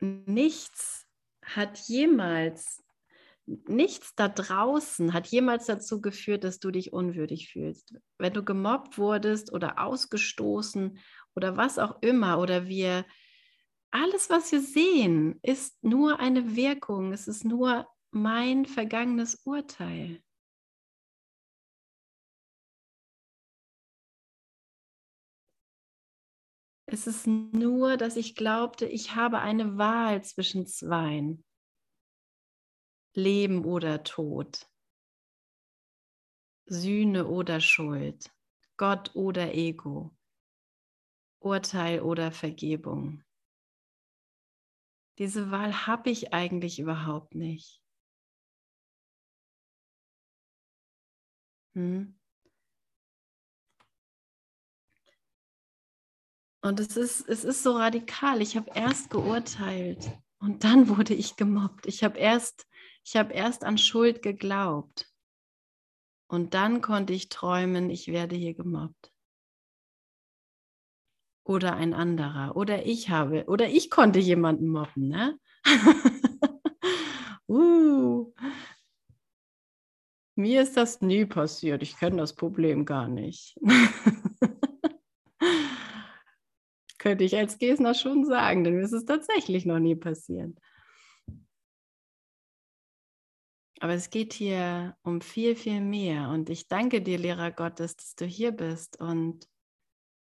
[0.00, 1.06] nichts
[1.44, 2.82] hat jemals,
[3.46, 7.94] nichts da draußen hat jemals dazu geführt, dass du dich unwürdig fühlst.
[8.18, 10.98] Wenn du gemobbt wurdest oder ausgestoßen
[11.34, 13.04] oder was auch immer oder wir,
[13.90, 20.22] alles, was wir sehen, ist nur eine Wirkung, es ist nur mein vergangenes Urteil.
[26.86, 31.42] Es ist nur, dass ich glaubte, ich habe eine Wahl zwischen zweien.
[33.14, 34.68] Leben oder Tod.
[36.66, 38.30] Sühne oder Schuld.
[38.76, 40.16] Gott oder Ego.
[41.40, 43.22] Urteil oder Vergebung.
[45.18, 47.82] Diese Wahl habe ich eigentlich überhaupt nicht.
[51.74, 52.18] Hm.
[56.64, 58.40] Und es ist, es ist so radikal.
[58.40, 61.86] Ich habe erst geurteilt und dann wurde ich gemobbt.
[61.86, 62.66] Ich habe erst,
[63.04, 65.12] ich habe erst an Schuld geglaubt.
[66.28, 69.12] Und dann konnte ich träumen, ich werde hier gemobbt.
[71.44, 72.56] Oder ein anderer.
[72.56, 75.38] Oder ich habe, oder ich konnte jemanden mobben, ne?
[77.48, 78.32] uh,
[80.36, 81.82] mir ist das nie passiert.
[81.82, 83.58] Ich kenne das Problem gar nicht.
[86.98, 90.56] Könnte ich als Gesner schon sagen, denn mir ist es tatsächlich noch nie passiert.
[93.82, 96.28] Aber es geht hier um viel, viel mehr.
[96.28, 99.48] Und ich danke dir, Lehrer Gottes, dass du hier bist und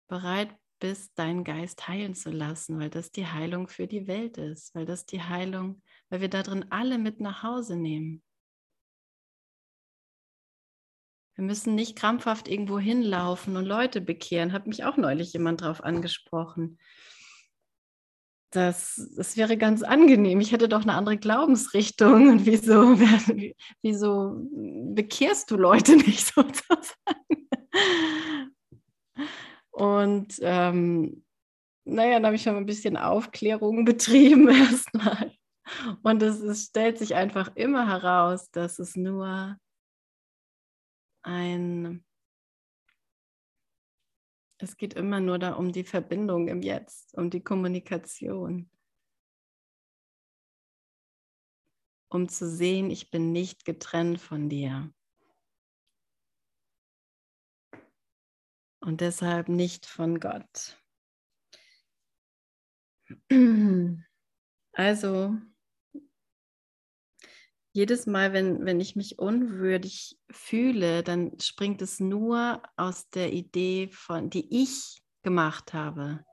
[0.06, 4.74] bereit bist, deinen Geist heilen zu lassen, weil das die Heilung für die Welt ist,
[4.74, 5.80] weil das die Heilung,
[6.10, 8.22] weil wir darin alle mit nach Hause nehmen.
[11.34, 14.52] Wir müssen nicht krampfhaft irgendwo hinlaufen und Leute bekehren.
[14.52, 16.78] Hat mich auch neulich jemand darauf angesprochen.
[18.50, 20.40] Das, das wäre ganz angenehm.
[20.40, 22.28] Ich hätte doch eine andere Glaubensrichtung.
[22.28, 22.98] Und wieso,
[23.82, 24.48] wieso
[24.94, 27.48] bekehrst du Leute nicht sozusagen?
[29.70, 31.24] Und ähm,
[31.84, 35.32] naja, dann habe ich schon ein bisschen Aufklärung betrieben erstmal.
[36.02, 39.56] Und es, es stellt sich einfach immer heraus, dass es nur
[41.22, 42.04] ein,
[44.58, 48.70] es geht immer nur da um die Verbindung im Jetzt, um die Kommunikation.
[52.10, 54.92] Um zu sehen, ich bin nicht getrennt von dir.
[58.80, 60.78] Und deshalb nicht von Gott.
[64.72, 65.36] Also
[67.72, 73.88] jedes Mal, wenn, wenn ich mich unwürdig fühle, dann springt es nur aus der Idee
[73.92, 76.24] von, die ich gemacht habe.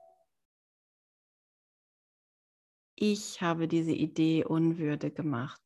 [2.94, 5.60] Ich habe diese Idee Unwürde gemacht.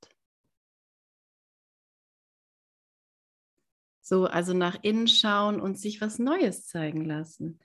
[4.00, 7.60] So, also nach innen schauen und sich was Neues zeigen lassen.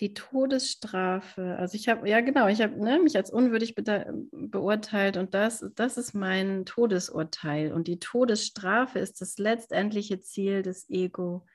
[0.00, 5.16] Die Todesstrafe, also ich habe, ja genau, ich habe ne, mich als unwürdig be beurteilt
[5.16, 7.72] und das, das ist mein Todesurteil.
[7.72, 11.46] Und die Todesstrafe ist das letztendliche Ziel des Ego,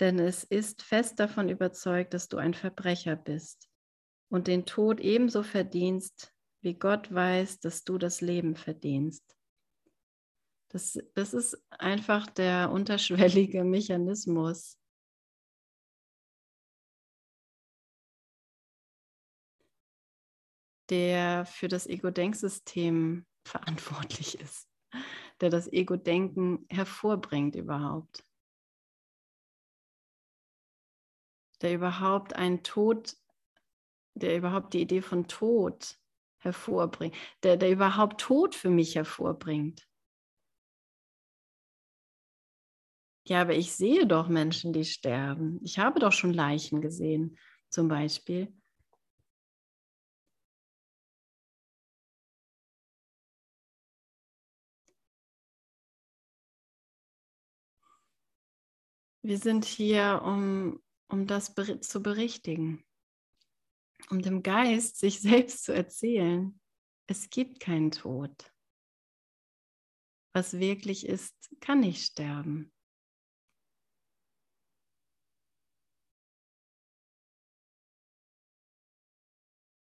[0.00, 3.68] denn es ist fest davon überzeugt, dass du ein Verbrecher bist
[4.30, 9.36] und den Tod ebenso verdienst, wie Gott weiß, dass du das Leben verdienst.
[10.70, 14.79] Das, das ist einfach der unterschwellige Mechanismus.
[20.90, 24.68] Der für das Ego-Denksystem verantwortlich ist,
[25.40, 28.24] der das Ego-Denken hervorbringt überhaupt.
[31.62, 33.16] Der überhaupt einen Tod,
[34.14, 35.98] der überhaupt die Idee von Tod
[36.38, 39.86] hervorbringt, der, der überhaupt Tod für mich hervorbringt.
[43.26, 45.60] Ja, aber ich sehe doch Menschen, die sterben.
[45.62, 47.38] Ich habe doch schon Leichen gesehen,
[47.68, 48.52] zum Beispiel.
[59.22, 62.82] Wir sind hier, um, um das zu berichtigen,
[64.08, 66.58] um dem Geist sich selbst zu erzählen,
[67.06, 68.52] es gibt keinen Tod.
[70.32, 72.72] Was wirklich ist, kann nicht sterben.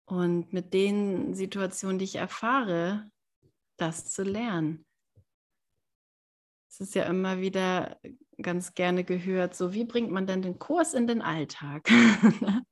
[0.05, 3.09] Und mit den Situationen, die ich erfahre,
[3.77, 4.85] das zu lernen.
[6.69, 7.99] Es ist ja immer wieder
[8.41, 11.87] ganz gerne gehört, so wie bringt man denn den Kurs in den Alltag?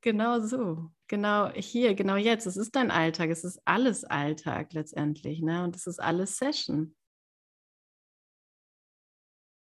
[0.00, 2.46] genau so, genau hier, genau jetzt.
[2.46, 5.64] Es ist dein Alltag, es ist alles Alltag letztendlich, ne?
[5.64, 6.94] Und es ist alles Session.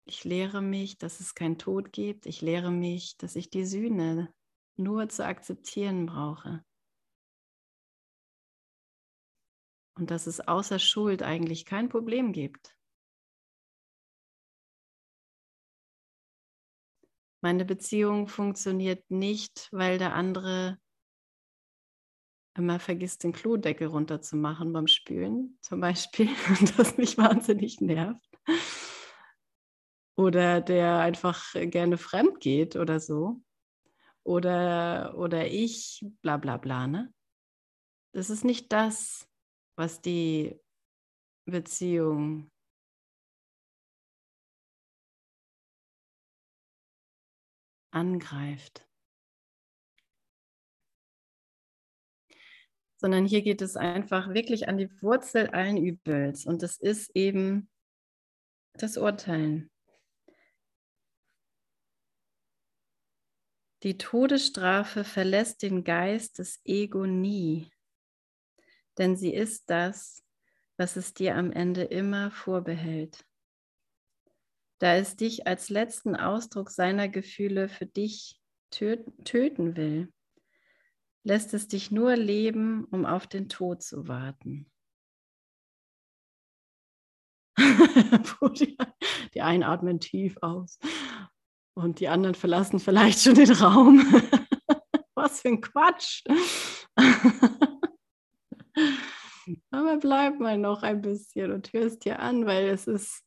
[0.07, 2.27] Ich lehre mich, dass es keinen Tod gibt.
[2.27, 4.33] Ich lehre mich, dass ich die Sühne
[4.77, 6.63] nur zu akzeptieren brauche.
[9.97, 12.77] Und dass es außer Schuld eigentlich kein Problem gibt.
[17.41, 20.79] Meine Beziehung funktioniert nicht, weil der andere
[22.57, 28.39] immer vergisst, den Klodeckel runterzumachen beim Spülen, zum Beispiel, und das mich wahnsinnig nervt.
[30.17, 33.43] Oder der einfach gerne fremd geht oder so
[34.25, 36.87] oder, oder ich, bla bla bla.
[36.87, 37.13] Ne?
[38.13, 39.29] Das ist nicht das,
[39.77, 40.61] was die
[41.47, 42.51] Beziehung
[47.91, 48.87] angreift.
[52.97, 56.47] Sondern hier geht es einfach wirklich an die Wurzel allen Übels.
[56.47, 57.69] Und das ist eben
[58.75, 59.71] das Urteilen.
[63.83, 67.71] Die Todesstrafe verlässt den Geist des Ego nie,
[68.99, 70.25] denn sie ist das,
[70.77, 73.25] was es dir am Ende immer vorbehält.
[74.79, 78.41] Da es dich als letzten Ausdruck seiner Gefühle für dich
[78.71, 80.13] töten will,
[81.23, 84.71] lässt es dich nur leben, um auf den Tod zu warten.
[89.35, 90.79] die einatmen tief aus
[91.75, 94.01] und die anderen verlassen vielleicht schon den Raum.
[95.15, 96.25] Was für ein Quatsch.
[99.71, 103.23] Aber bleib mal noch ein bisschen und hörst dir an, weil es ist,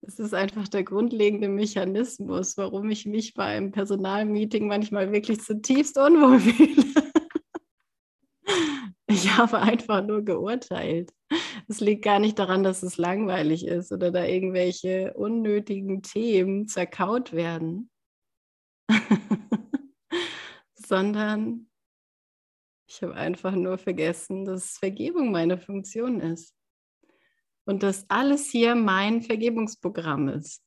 [0.00, 5.98] es ist einfach der grundlegende Mechanismus, warum ich mich bei einem Personalmeeting manchmal wirklich zutiefst
[5.98, 6.84] unwohl fühle.
[9.10, 11.12] Ich habe einfach nur geurteilt.
[11.66, 17.32] Es liegt gar nicht daran, dass es langweilig ist oder da irgendwelche unnötigen Themen zerkaut
[17.32, 17.90] werden,
[20.74, 21.68] sondern
[22.88, 26.54] ich habe einfach nur vergessen, dass Vergebung meine Funktion ist
[27.66, 30.64] und dass alles hier mein Vergebungsprogramm ist.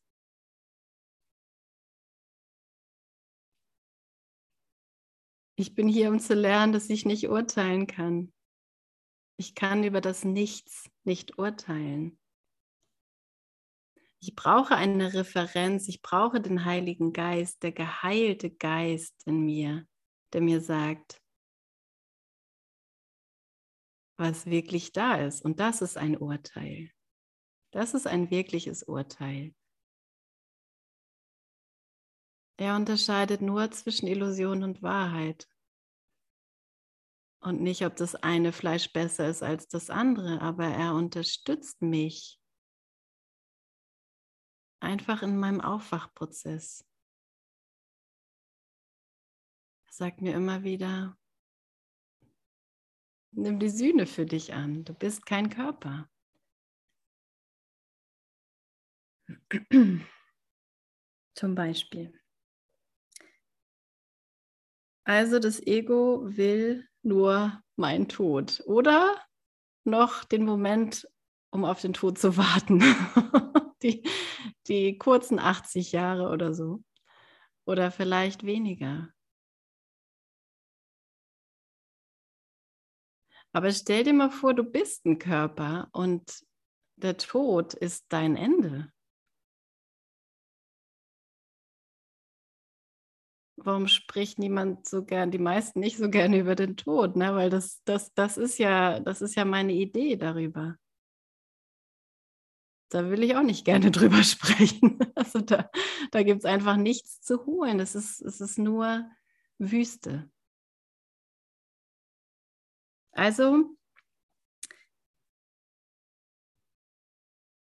[5.56, 8.32] Ich bin hier, um zu lernen, dass ich nicht urteilen kann.
[9.38, 12.20] Ich kann über das Nichts nicht urteilen.
[14.20, 19.88] Ich brauche eine Referenz, ich brauche den Heiligen Geist, der geheilte Geist in mir,
[20.34, 21.21] der mir sagt,
[24.22, 25.44] was wirklich da ist.
[25.44, 26.92] Und das ist ein Urteil.
[27.72, 29.54] Das ist ein wirkliches Urteil.
[32.58, 35.50] Er unterscheidet nur zwischen Illusion und Wahrheit.
[37.40, 42.40] Und nicht, ob das eine Fleisch besser ist als das andere, aber er unterstützt mich
[44.80, 46.86] einfach in meinem Aufwachprozess.
[49.88, 51.18] Er sagt mir immer wieder,
[53.32, 56.10] nimm die Sühne für dich an, du bist kein Körper.
[61.36, 62.14] Zum Beispiel.
[65.04, 69.18] Also das Ego will nur meinen Tod oder
[69.84, 71.08] noch den Moment,
[71.50, 72.84] um auf den Tod zu warten.
[73.82, 74.04] die,
[74.68, 76.84] die kurzen 80 Jahre oder so.
[77.66, 79.10] Oder vielleicht weniger.
[83.54, 86.44] Aber stell dir mal vor, du bist ein Körper und
[86.96, 88.92] der Tod ist dein Ende.
[93.66, 97.36] warum spricht niemand so gern, die meisten nicht so gerne über den Tod, ne?
[97.36, 100.76] Weil das, das, das ist ja, das ist ja meine Idee darüber.
[102.90, 105.00] Da will ich auch nicht gerne drüber sprechen.
[105.16, 105.70] Also da,
[106.12, 107.80] da gibt es einfach nichts zu holen.
[107.80, 109.06] Es ist, es ist nur
[109.58, 110.31] Wüste.
[113.14, 113.76] Also,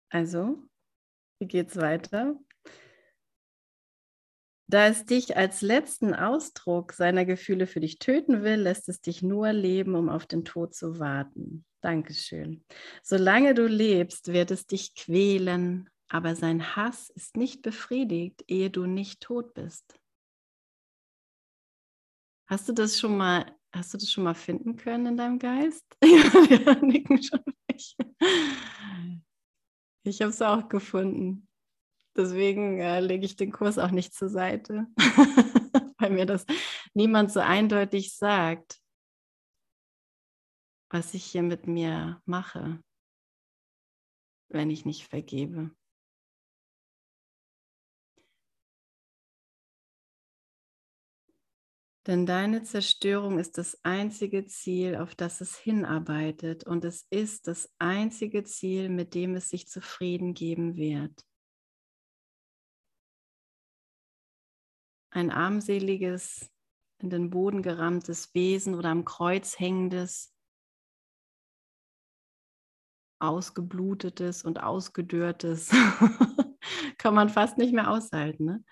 [0.10, 0.64] also,
[1.40, 2.38] wie geht's weiter?
[4.68, 9.22] Da es dich als letzten Ausdruck seiner Gefühle für dich töten will, lässt es dich
[9.22, 11.66] nur leben, um auf den Tod zu warten.
[11.82, 12.64] Dankeschön.
[13.04, 18.86] Solange du lebst, wird es dich quälen, aber sein Hass ist nicht befriedigt, ehe du
[18.86, 20.00] nicht tot bist.
[22.48, 25.86] Hast du das schon mal, hast du das schon mal finden können in deinem Geist?
[26.04, 27.82] ja, nicken schon weg.
[30.04, 31.48] Ich habe es auch gefunden.
[32.16, 34.86] Deswegen äh, lege ich den Kurs auch nicht zur Seite,
[35.98, 36.46] weil mir das
[36.94, 38.80] niemand so eindeutig sagt,
[40.92, 42.80] was ich hier mit mir mache,
[44.50, 45.72] wenn ich nicht vergebe.
[52.06, 57.74] Denn deine Zerstörung ist das einzige Ziel, auf das es hinarbeitet, und es ist das
[57.80, 61.26] einzige Ziel, mit dem es sich zufrieden geben wird.
[65.14, 66.50] ein armseliges,
[67.00, 70.34] in den Boden gerammtes Wesen oder am Kreuz hängendes,
[73.20, 75.70] ausgeblutetes und ausgedörrtes,
[76.98, 78.46] kann man fast nicht mehr aushalten.
[78.46, 78.64] Ne?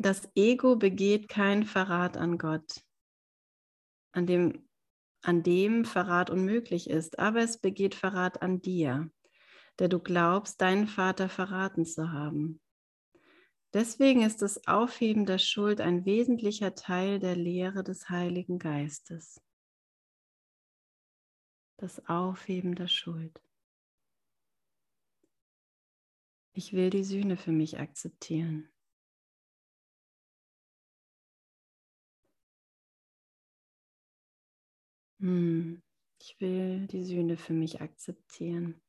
[0.00, 2.82] Das Ego begeht keinen Verrat an Gott,
[4.12, 4.66] an dem,
[5.20, 9.12] an dem Verrat unmöglich ist, aber es begeht Verrat an dir,
[9.78, 12.62] der du glaubst, deinen Vater verraten zu haben.
[13.74, 19.42] Deswegen ist das Aufheben der Schuld ein wesentlicher Teil der Lehre des Heiligen Geistes.
[21.76, 23.38] Das Aufheben der Schuld.
[26.54, 28.70] Ich will die Sühne für mich akzeptieren.
[35.20, 35.82] Hm,
[36.20, 38.80] ich will die Sühne für mich akzeptieren.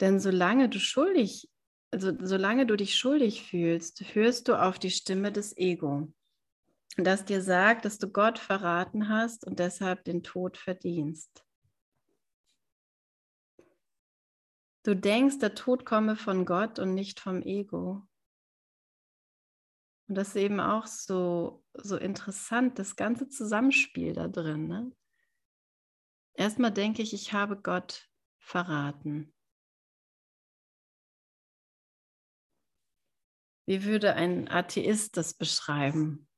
[0.00, 1.48] Denn solange du schuldig
[1.92, 6.10] also solange du dich schuldig fühlst, hörst du auf die Stimme des Ego,
[6.96, 11.44] das dir sagt, dass du Gott verraten hast und deshalb den Tod verdienst.
[14.84, 18.08] Du denkst, der Tod komme von Gott und nicht vom Ego.
[20.08, 24.66] Und das ist eben auch so, so interessant, das ganze Zusammenspiel da drin.
[24.66, 24.92] Ne?
[26.34, 28.08] Erstmal denke ich, ich habe Gott
[28.38, 29.32] verraten.
[33.66, 36.28] Wie würde ein Atheist das beschreiben?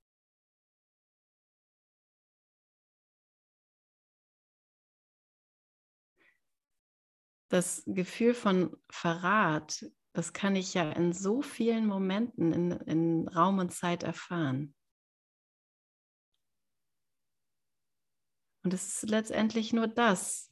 [7.48, 13.58] Das Gefühl von Verrat, das kann ich ja in so vielen Momenten in, in Raum
[13.58, 14.74] und Zeit erfahren.
[18.64, 20.50] Und es ist letztendlich nur das,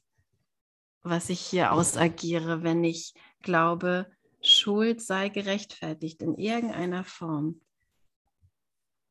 [1.01, 4.09] was ich hier ausagiere, wenn ich glaube,
[4.41, 7.61] Schuld sei gerechtfertigt in irgendeiner Form.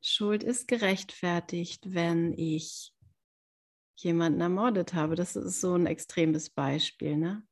[0.01, 2.95] Schuld ist gerechtfertigt, wenn ich
[3.97, 5.17] jemanden ermordet habe.
[5.17, 7.47] Das ist so ein extremes Beispiel, ne?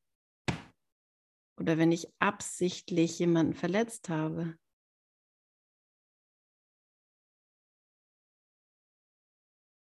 [1.56, 4.56] Oder wenn ich absichtlich jemanden verletzt habe.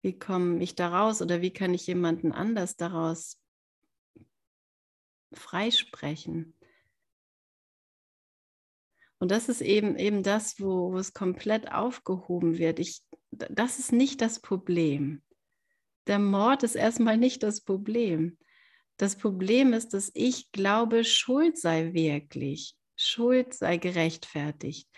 [0.06, 3.42] Wie komme ich da raus oder wie kann ich jemanden anders daraus
[5.32, 6.54] freisprechen?
[9.18, 12.78] Und das ist eben, eben das, wo, wo es komplett aufgehoben wird.
[12.78, 13.02] Ich,
[13.32, 15.22] das ist nicht das Problem.
[16.06, 18.38] Der Mord ist erstmal nicht das Problem.
[18.98, 24.88] Das Problem ist, dass ich glaube, Schuld sei wirklich, Schuld sei gerechtfertigt.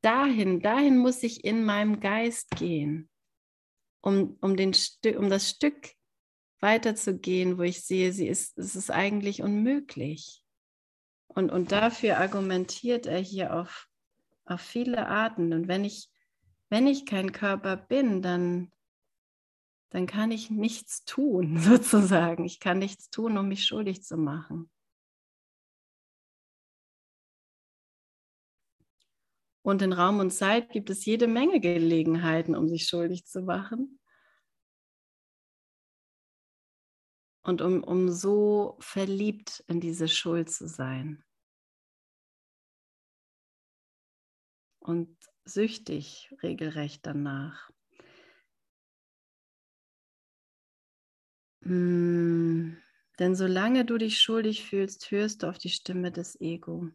[0.00, 3.10] Dahin, dahin muss ich in meinem Geist gehen,
[4.06, 4.72] um, um, den
[5.16, 5.90] um das Stück
[6.60, 10.44] weiterzugehen, wo ich sehe, sie ist, es ist eigentlich unmöglich.
[11.26, 13.88] Und, und dafür argumentiert er hier auf,
[14.44, 15.52] auf viele Arten.
[15.52, 16.08] Und wenn ich,
[16.70, 18.70] wenn ich kein Körper bin, dann,
[19.90, 22.44] dann kann ich nichts tun, sozusagen.
[22.44, 24.70] Ich kann nichts tun, um mich schuldig zu machen.
[29.66, 33.98] Und in Raum und Zeit gibt es jede Menge Gelegenheiten, um sich schuldig zu machen.
[37.42, 41.24] Und um, um so verliebt in diese Schuld zu sein.
[44.78, 47.68] Und süchtig regelrecht danach.
[51.62, 52.80] Hm,
[53.18, 56.92] denn solange du dich schuldig fühlst, hörst du auf die Stimme des Ego.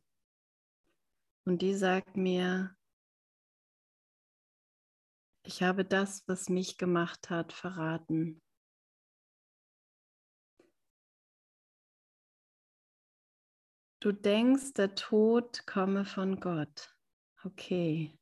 [1.45, 2.75] Und die sagt mir,
[5.43, 8.41] ich habe das, was mich gemacht hat, verraten.
[14.01, 16.95] Du denkst, der Tod komme von Gott.
[17.43, 18.17] Okay.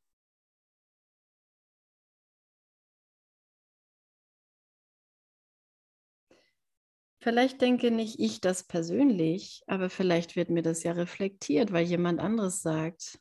[7.22, 12.18] Vielleicht denke nicht ich das persönlich, aber vielleicht wird mir das ja reflektiert, weil jemand
[12.18, 13.20] anderes sagt,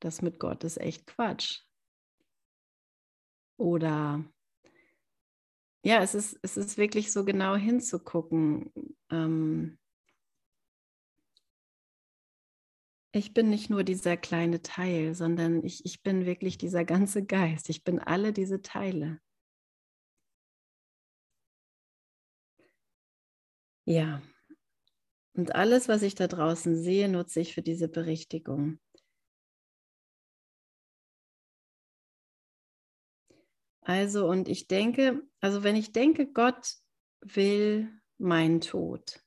[0.00, 1.62] das mit Gott ist echt Quatsch.
[3.56, 4.22] Oder
[5.84, 8.70] ja, es ist, es ist wirklich so genau hinzugucken.
[9.10, 9.78] Ähm,
[13.12, 17.70] ich bin nicht nur dieser kleine Teil, sondern ich, ich bin wirklich dieser ganze Geist.
[17.70, 19.20] Ich bin alle diese Teile.
[23.92, 24.22] Ja,
[25.34, 28.80] und alles, was ich da draußen sehe, nutze ich für diese Berichtigung.
[33.82, 36.76] Also, und ich denke, also wenn ich denke, Gott
[37.20, 39.22] will meinen Tod,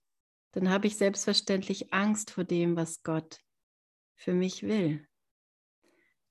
[0.54, 3.40] dann habe ich selbstverständlich Angst vor dem, was Gott
[4.16, 5.08] für mich will.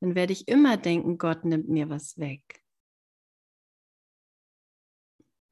[0.00, 2.42] Dann werde ich immer denken, Gott nimmt mir was weg.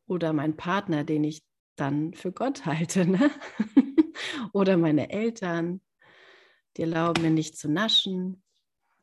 [0.09, 1.45] Oder mein Partner, den ich
[1.77, 3.07] dann für Gott halte.
[3.07, 3.31] Ne?
[4.53, 5.81] Oder meine Eltern,
[6.77, 8.43] die erlauben mir nicht zu naschen.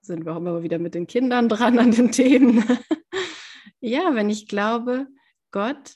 [0.02, 2.64] Sind wir auch immer wieder mit den Kindern dran an den Themen.
[3.80, 5.08] ja, wenn ich glaube,
[5.52, 5.96] Gott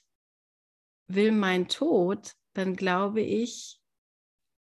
[1.08, 3.80] will mein Tod, dann glaube ich,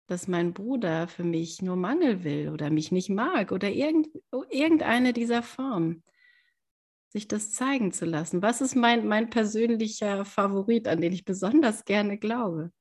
[0.08, 4.10] dass mein Bruder für mich nur Mangel will oder mich nicht mag oder irgend,
[4.50, 6.04] irgendeine dieser Formen
[7.14, 8.42] sich das zeigen zu lassen.
[8.42, 12.72] Was ist mein, mein persönlicher Favorit, an den ich besonders gerne glaube?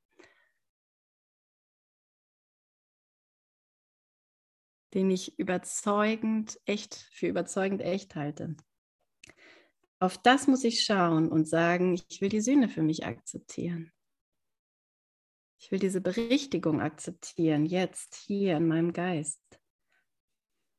[4.93, 8.55] Den ich überzeugend echt für überzeugend echt halte.
[9.99, 13.91] Auf das muss ich schauen und sagen, ich will die Sühne für mich akzeptieren.
[15.59, 19.39] Ich will diese Berichtigung akzeptieren, jetzt hier in meinem Geist.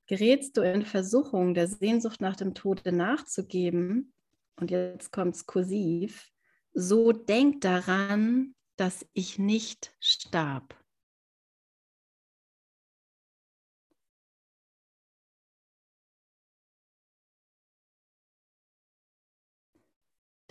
[0.07, 4.13] Gerätst du in Versuchung, der Sehnsucht nach dem Tode nachzugeben,
[4.57, 6.31] und jetzt kommt es kursiv,
[6.75, 10.77] so denk daran, dass ich nicht starb.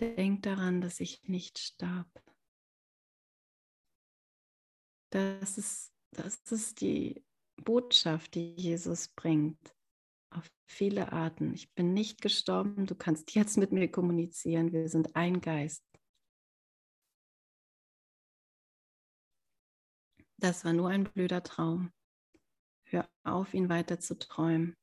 [0.00, 2.08] Denk daran, dass ich nicht starb.
[5.10, 7.24] Das ist, das ist die
[7.56, 9.74] Botschaft, die Jesus bringt,
[10.30, 11.54] auf viele Arten.
[11.54, 15.84] Ich bin nicht gestorben, du kannst jetzt mit mir kommunizieren, wir sind ein Geist.
[20.38, 21.90] Das war nur ein blöder Traum.
[22.86, 24.76] Hör auf, ihn weiter zu träumen.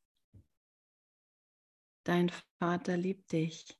[2.04, 3.78] Dein Vater liebt dich.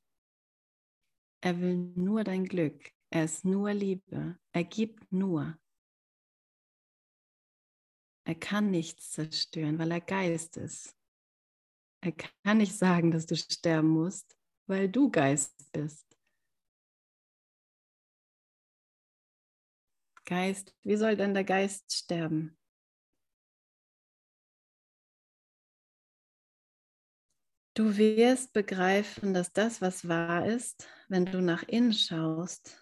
[1.40, 2.92] Er will nur dein Glück.
[3.10, 4.38] Er ist nur Liebe.
[4.52, 5.58] Er gibt nur.
[8.24, 10.96] Er kann nichts zerstören, weil er Geist ist.
[12.00, 16.06] Er kann nicht sagen, dass du sterben musst, weil du Geist bist.
[20.24, 22.56] Geist, wie soll denn der Geist sterben?
[27.74, 32.78] Du wirst begreifen, dass das, was wahr ist, wenn du nach innen schaust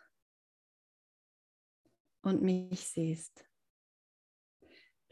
[2.23, 3.50] und mich siehst.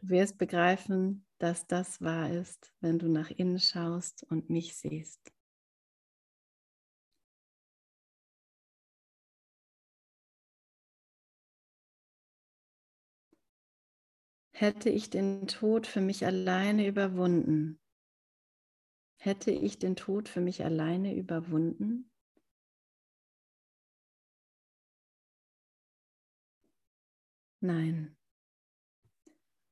[0.00, 5.32] Du wirst begreifen, dass das wahr ist, wenn du nach innen schaust und mich siehst.
[14.52, 17.80] Hätte ich den Tod für mich alleine überwunden,
[19.20, 22.10] Hätte ich den Tod für mich alleine überwunden?
[27.60, 28.17] Nein.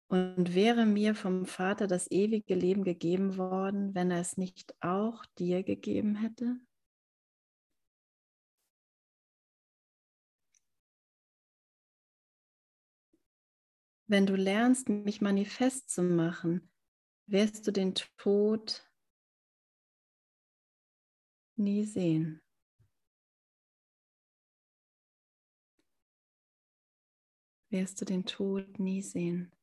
[0.09, 5.25] Und wäre mir vom Vater das ewige Leben gegeben worden, wenn er es nicht auch
[5.37, 6.61] dir gegeben hätte?
[14.09, 16.71] Wenn du lernst, mich manifest zu machen,
[17.27, 18.89] wirst du den Tod
[21.57, 22.41] nie sehen.
[27.71, 29.56] Wirst du den Tod nie sehen.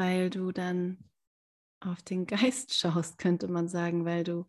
[0.00, 0.96] Weil du dann
[1.78, 4.46] auf den Geist schaust, könnte man sagen, weil du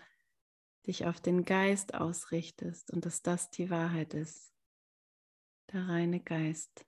[0.87, 4.53] dich auf den Geist ausrichtest und dass das die Wahrheit ist.
[5.73, 6.85] Der reine Geist.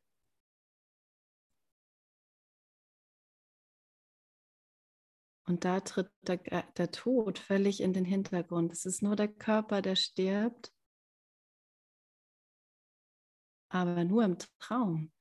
[5.46, 8.72] Und da tritt der, der Tod völlig in den Hintergrund.
[8.72, 10.74] Es ist nur der Körper, der stirbt,
[13.68, 15.12] aber nur im Traum.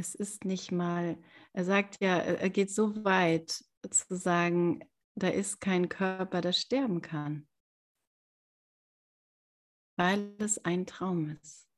[0.00, 1.18] Es ist nicht mal,
[1.52, 4.80] er sagt ja, er geht so weit zu sagen,
[5.14, 7.46] da ist kein Körper, der sterben kann
[10.00, 11.68] weil es ein Traum ist.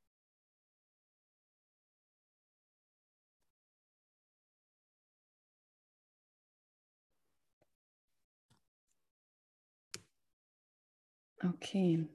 [11.43, 12.07] Okay,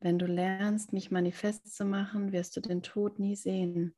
[0.00, 3.94] wenn du lernst, mich manifest zu machen, wirst du den Tod nie sehen.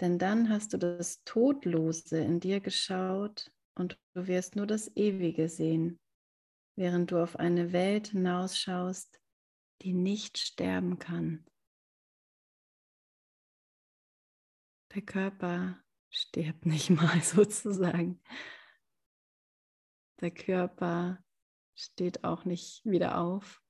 [0.00, 5.48] Denn dann hast du das Todlose in dir geschaut und du wirst nur das Ewige
[5.48, 5.98] sehen,
[6.76, 9.20] während du auf eine Welt hinausschaust,
[9.82, 11.44] die nicht sterben kann.
[14.94, 18.22] Der Körper stirbt nicht mal sozusagen.
[20.20, 21.22] Der Körper
[21.74, 23.62] steht auch nicht wieder auf.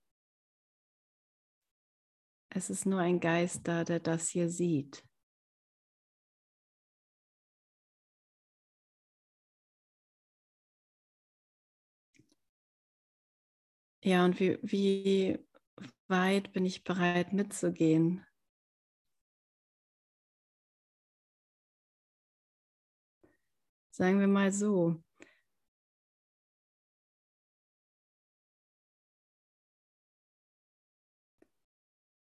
[2.51, 5.08] Es ist nur ein Geist da, der das hier sieht.
[14.03, 15.39] Ja, und wie, wie
[16.09, 18.25] weit bin ich bereit mitzugehen?
[23.91, 25.03] Sagen wir mal so.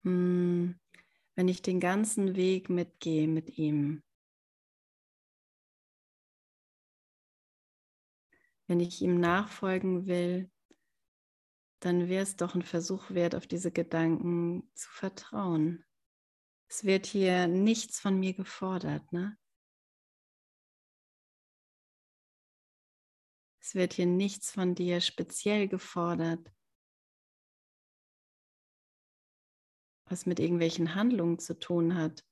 [0.04, 0.76] Hm,
[1.36, 4.04] wenn ich den ganzen Weg mitgehe mit ihm,
[8.68, 10.51] wenn ich ihm nachfolgen will,
[11.82, 15.84] dann wäre es doch ein Versuch wert, auf diese Gedanken zu vertrauen.
[16.70, 19.38] Es wird hier nichts von mir gefordert, ne?
[23.60, 26.52] Es wird hier nichts von dir speziell gefordert,
[30.06, 32.24] was mit irgendwelchen Handlungen zu tun hat.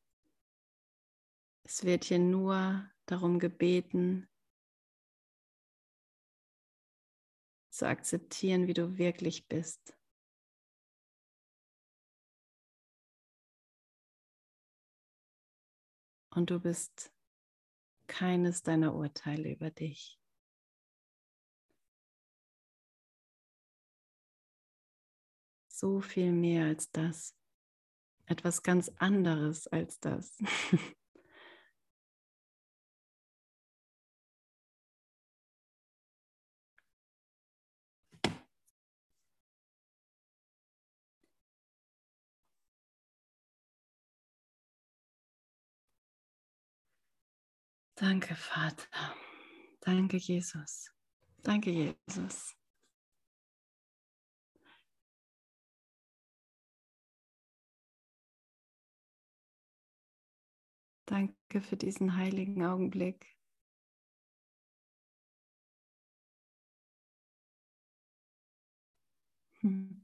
[1.63, 4.29] Es wird hier nur darum gebeten,
[7.79, 9.97] zu akzeptieren, wie du wirklich bist.
[16.31, 17.11] Und du bist
[18.07, 20.19] keines deiner Urteile über dich.
[25.67, 27.33] So viel mehr als das.
[28.25, 30.37] Etwas ganz anderes als das.
[47.99, 48.87] Danke, Vater.
[49.81, 50.91] Danke, Jesus.
[51.43, 52.55] Danke, Jesus.
[61.07, 63.27] Danke für diesen heiligen Augenblick.
[69.61, 69.98] Hm.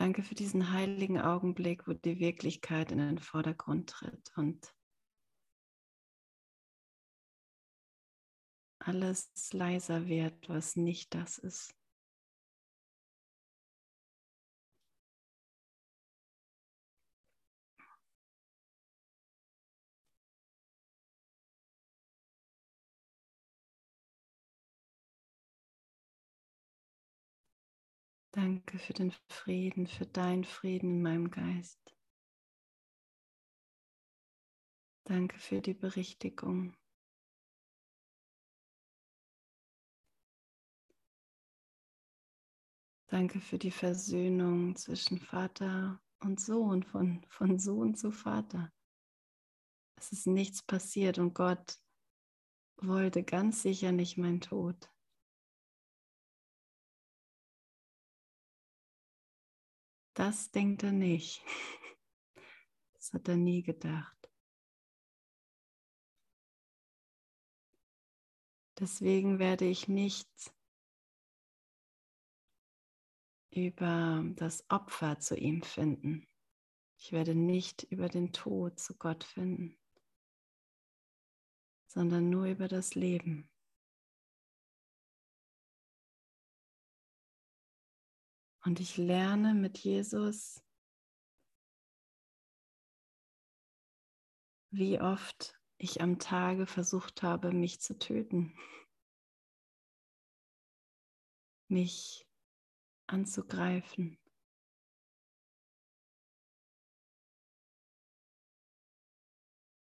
[0.00, 4.74] Danke für diesen heiligen Augenblick, wo die Wirklichkeit in den Vordergrund tritt und
[8.78, 11.74] alles leiser wird, was nicht das ist.
[28.42, 31.78] Danke für den Frieden, für deinen Frieden in meinem Geist.
[35.04, 36.74] Danke für die Berichtigung.
[43.08, 48.72] Danke für die Versöhnung zwischen Vater und Sohn, von, von Sohn zu Vater.
[49.96, 51.78] Es ist nichts passiert und Gott
[52.78, 54.90] wollte ganz sicher nicht mein Tod.
[60.20, 61.42] Das denkt er nicht.
[62.92, 64.30] Das hat er nie gedacht.
[68.78, 70.28] Deswegen werde ich nicht
[73.50, 76.28] über das Opfer zu ihm finden.
[76.98, 79.78] Ich werde nicht über den Tod zu Gott finden,
[81.86, 83.50] sondern nur über das Leben.
[88.62, 90.62] Und ich lerne mit Jesus,
[94.70, 98.54] wie oft ich am Tage versucht habe, mich zu töten,
[101.68, 102.26] mich
[103.06, 104.18] anzugreifen.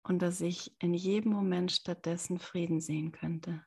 [0.04, 3.66] Und dass ich in jedem Moment stattdessen Frieden sehen könnte.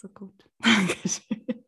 [0.00, 0.48] So gut.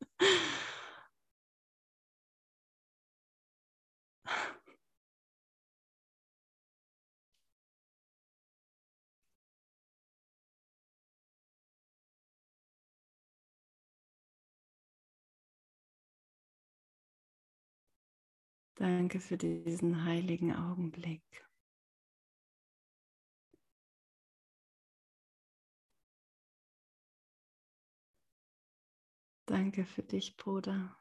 [18.74, 21.22] Danke für diesen heiligen Augenblick.
[29.52, 30.96] Danke für dich, Bruder.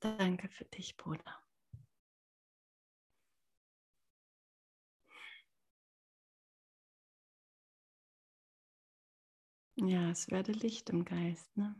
[0.00, 1.45] Danke für dich, Bruder.
[9.76, 11.74] Ja, es werde Licht im Geist, ne?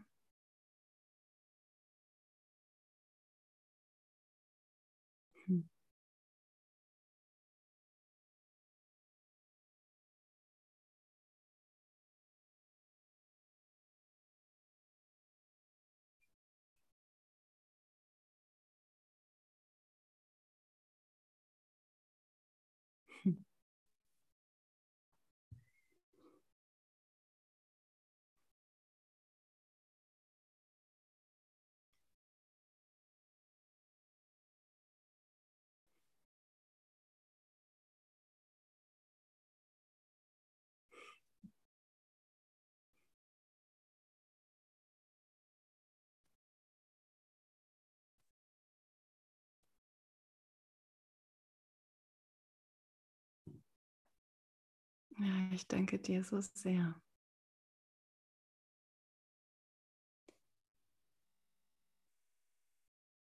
[55.18, 56.94] Ja, ich danke dir so sehr.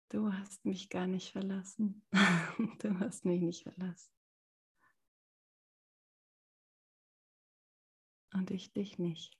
[0.09, 2.01] Du hast mich gar nicht verlassen.
[2.79, 4.11] Du hast mich nicht verlassen.
[8.33, 9.37] Und ich dich nicht.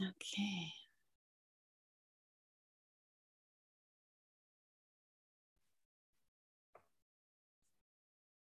[0.00, 0.79] Okay.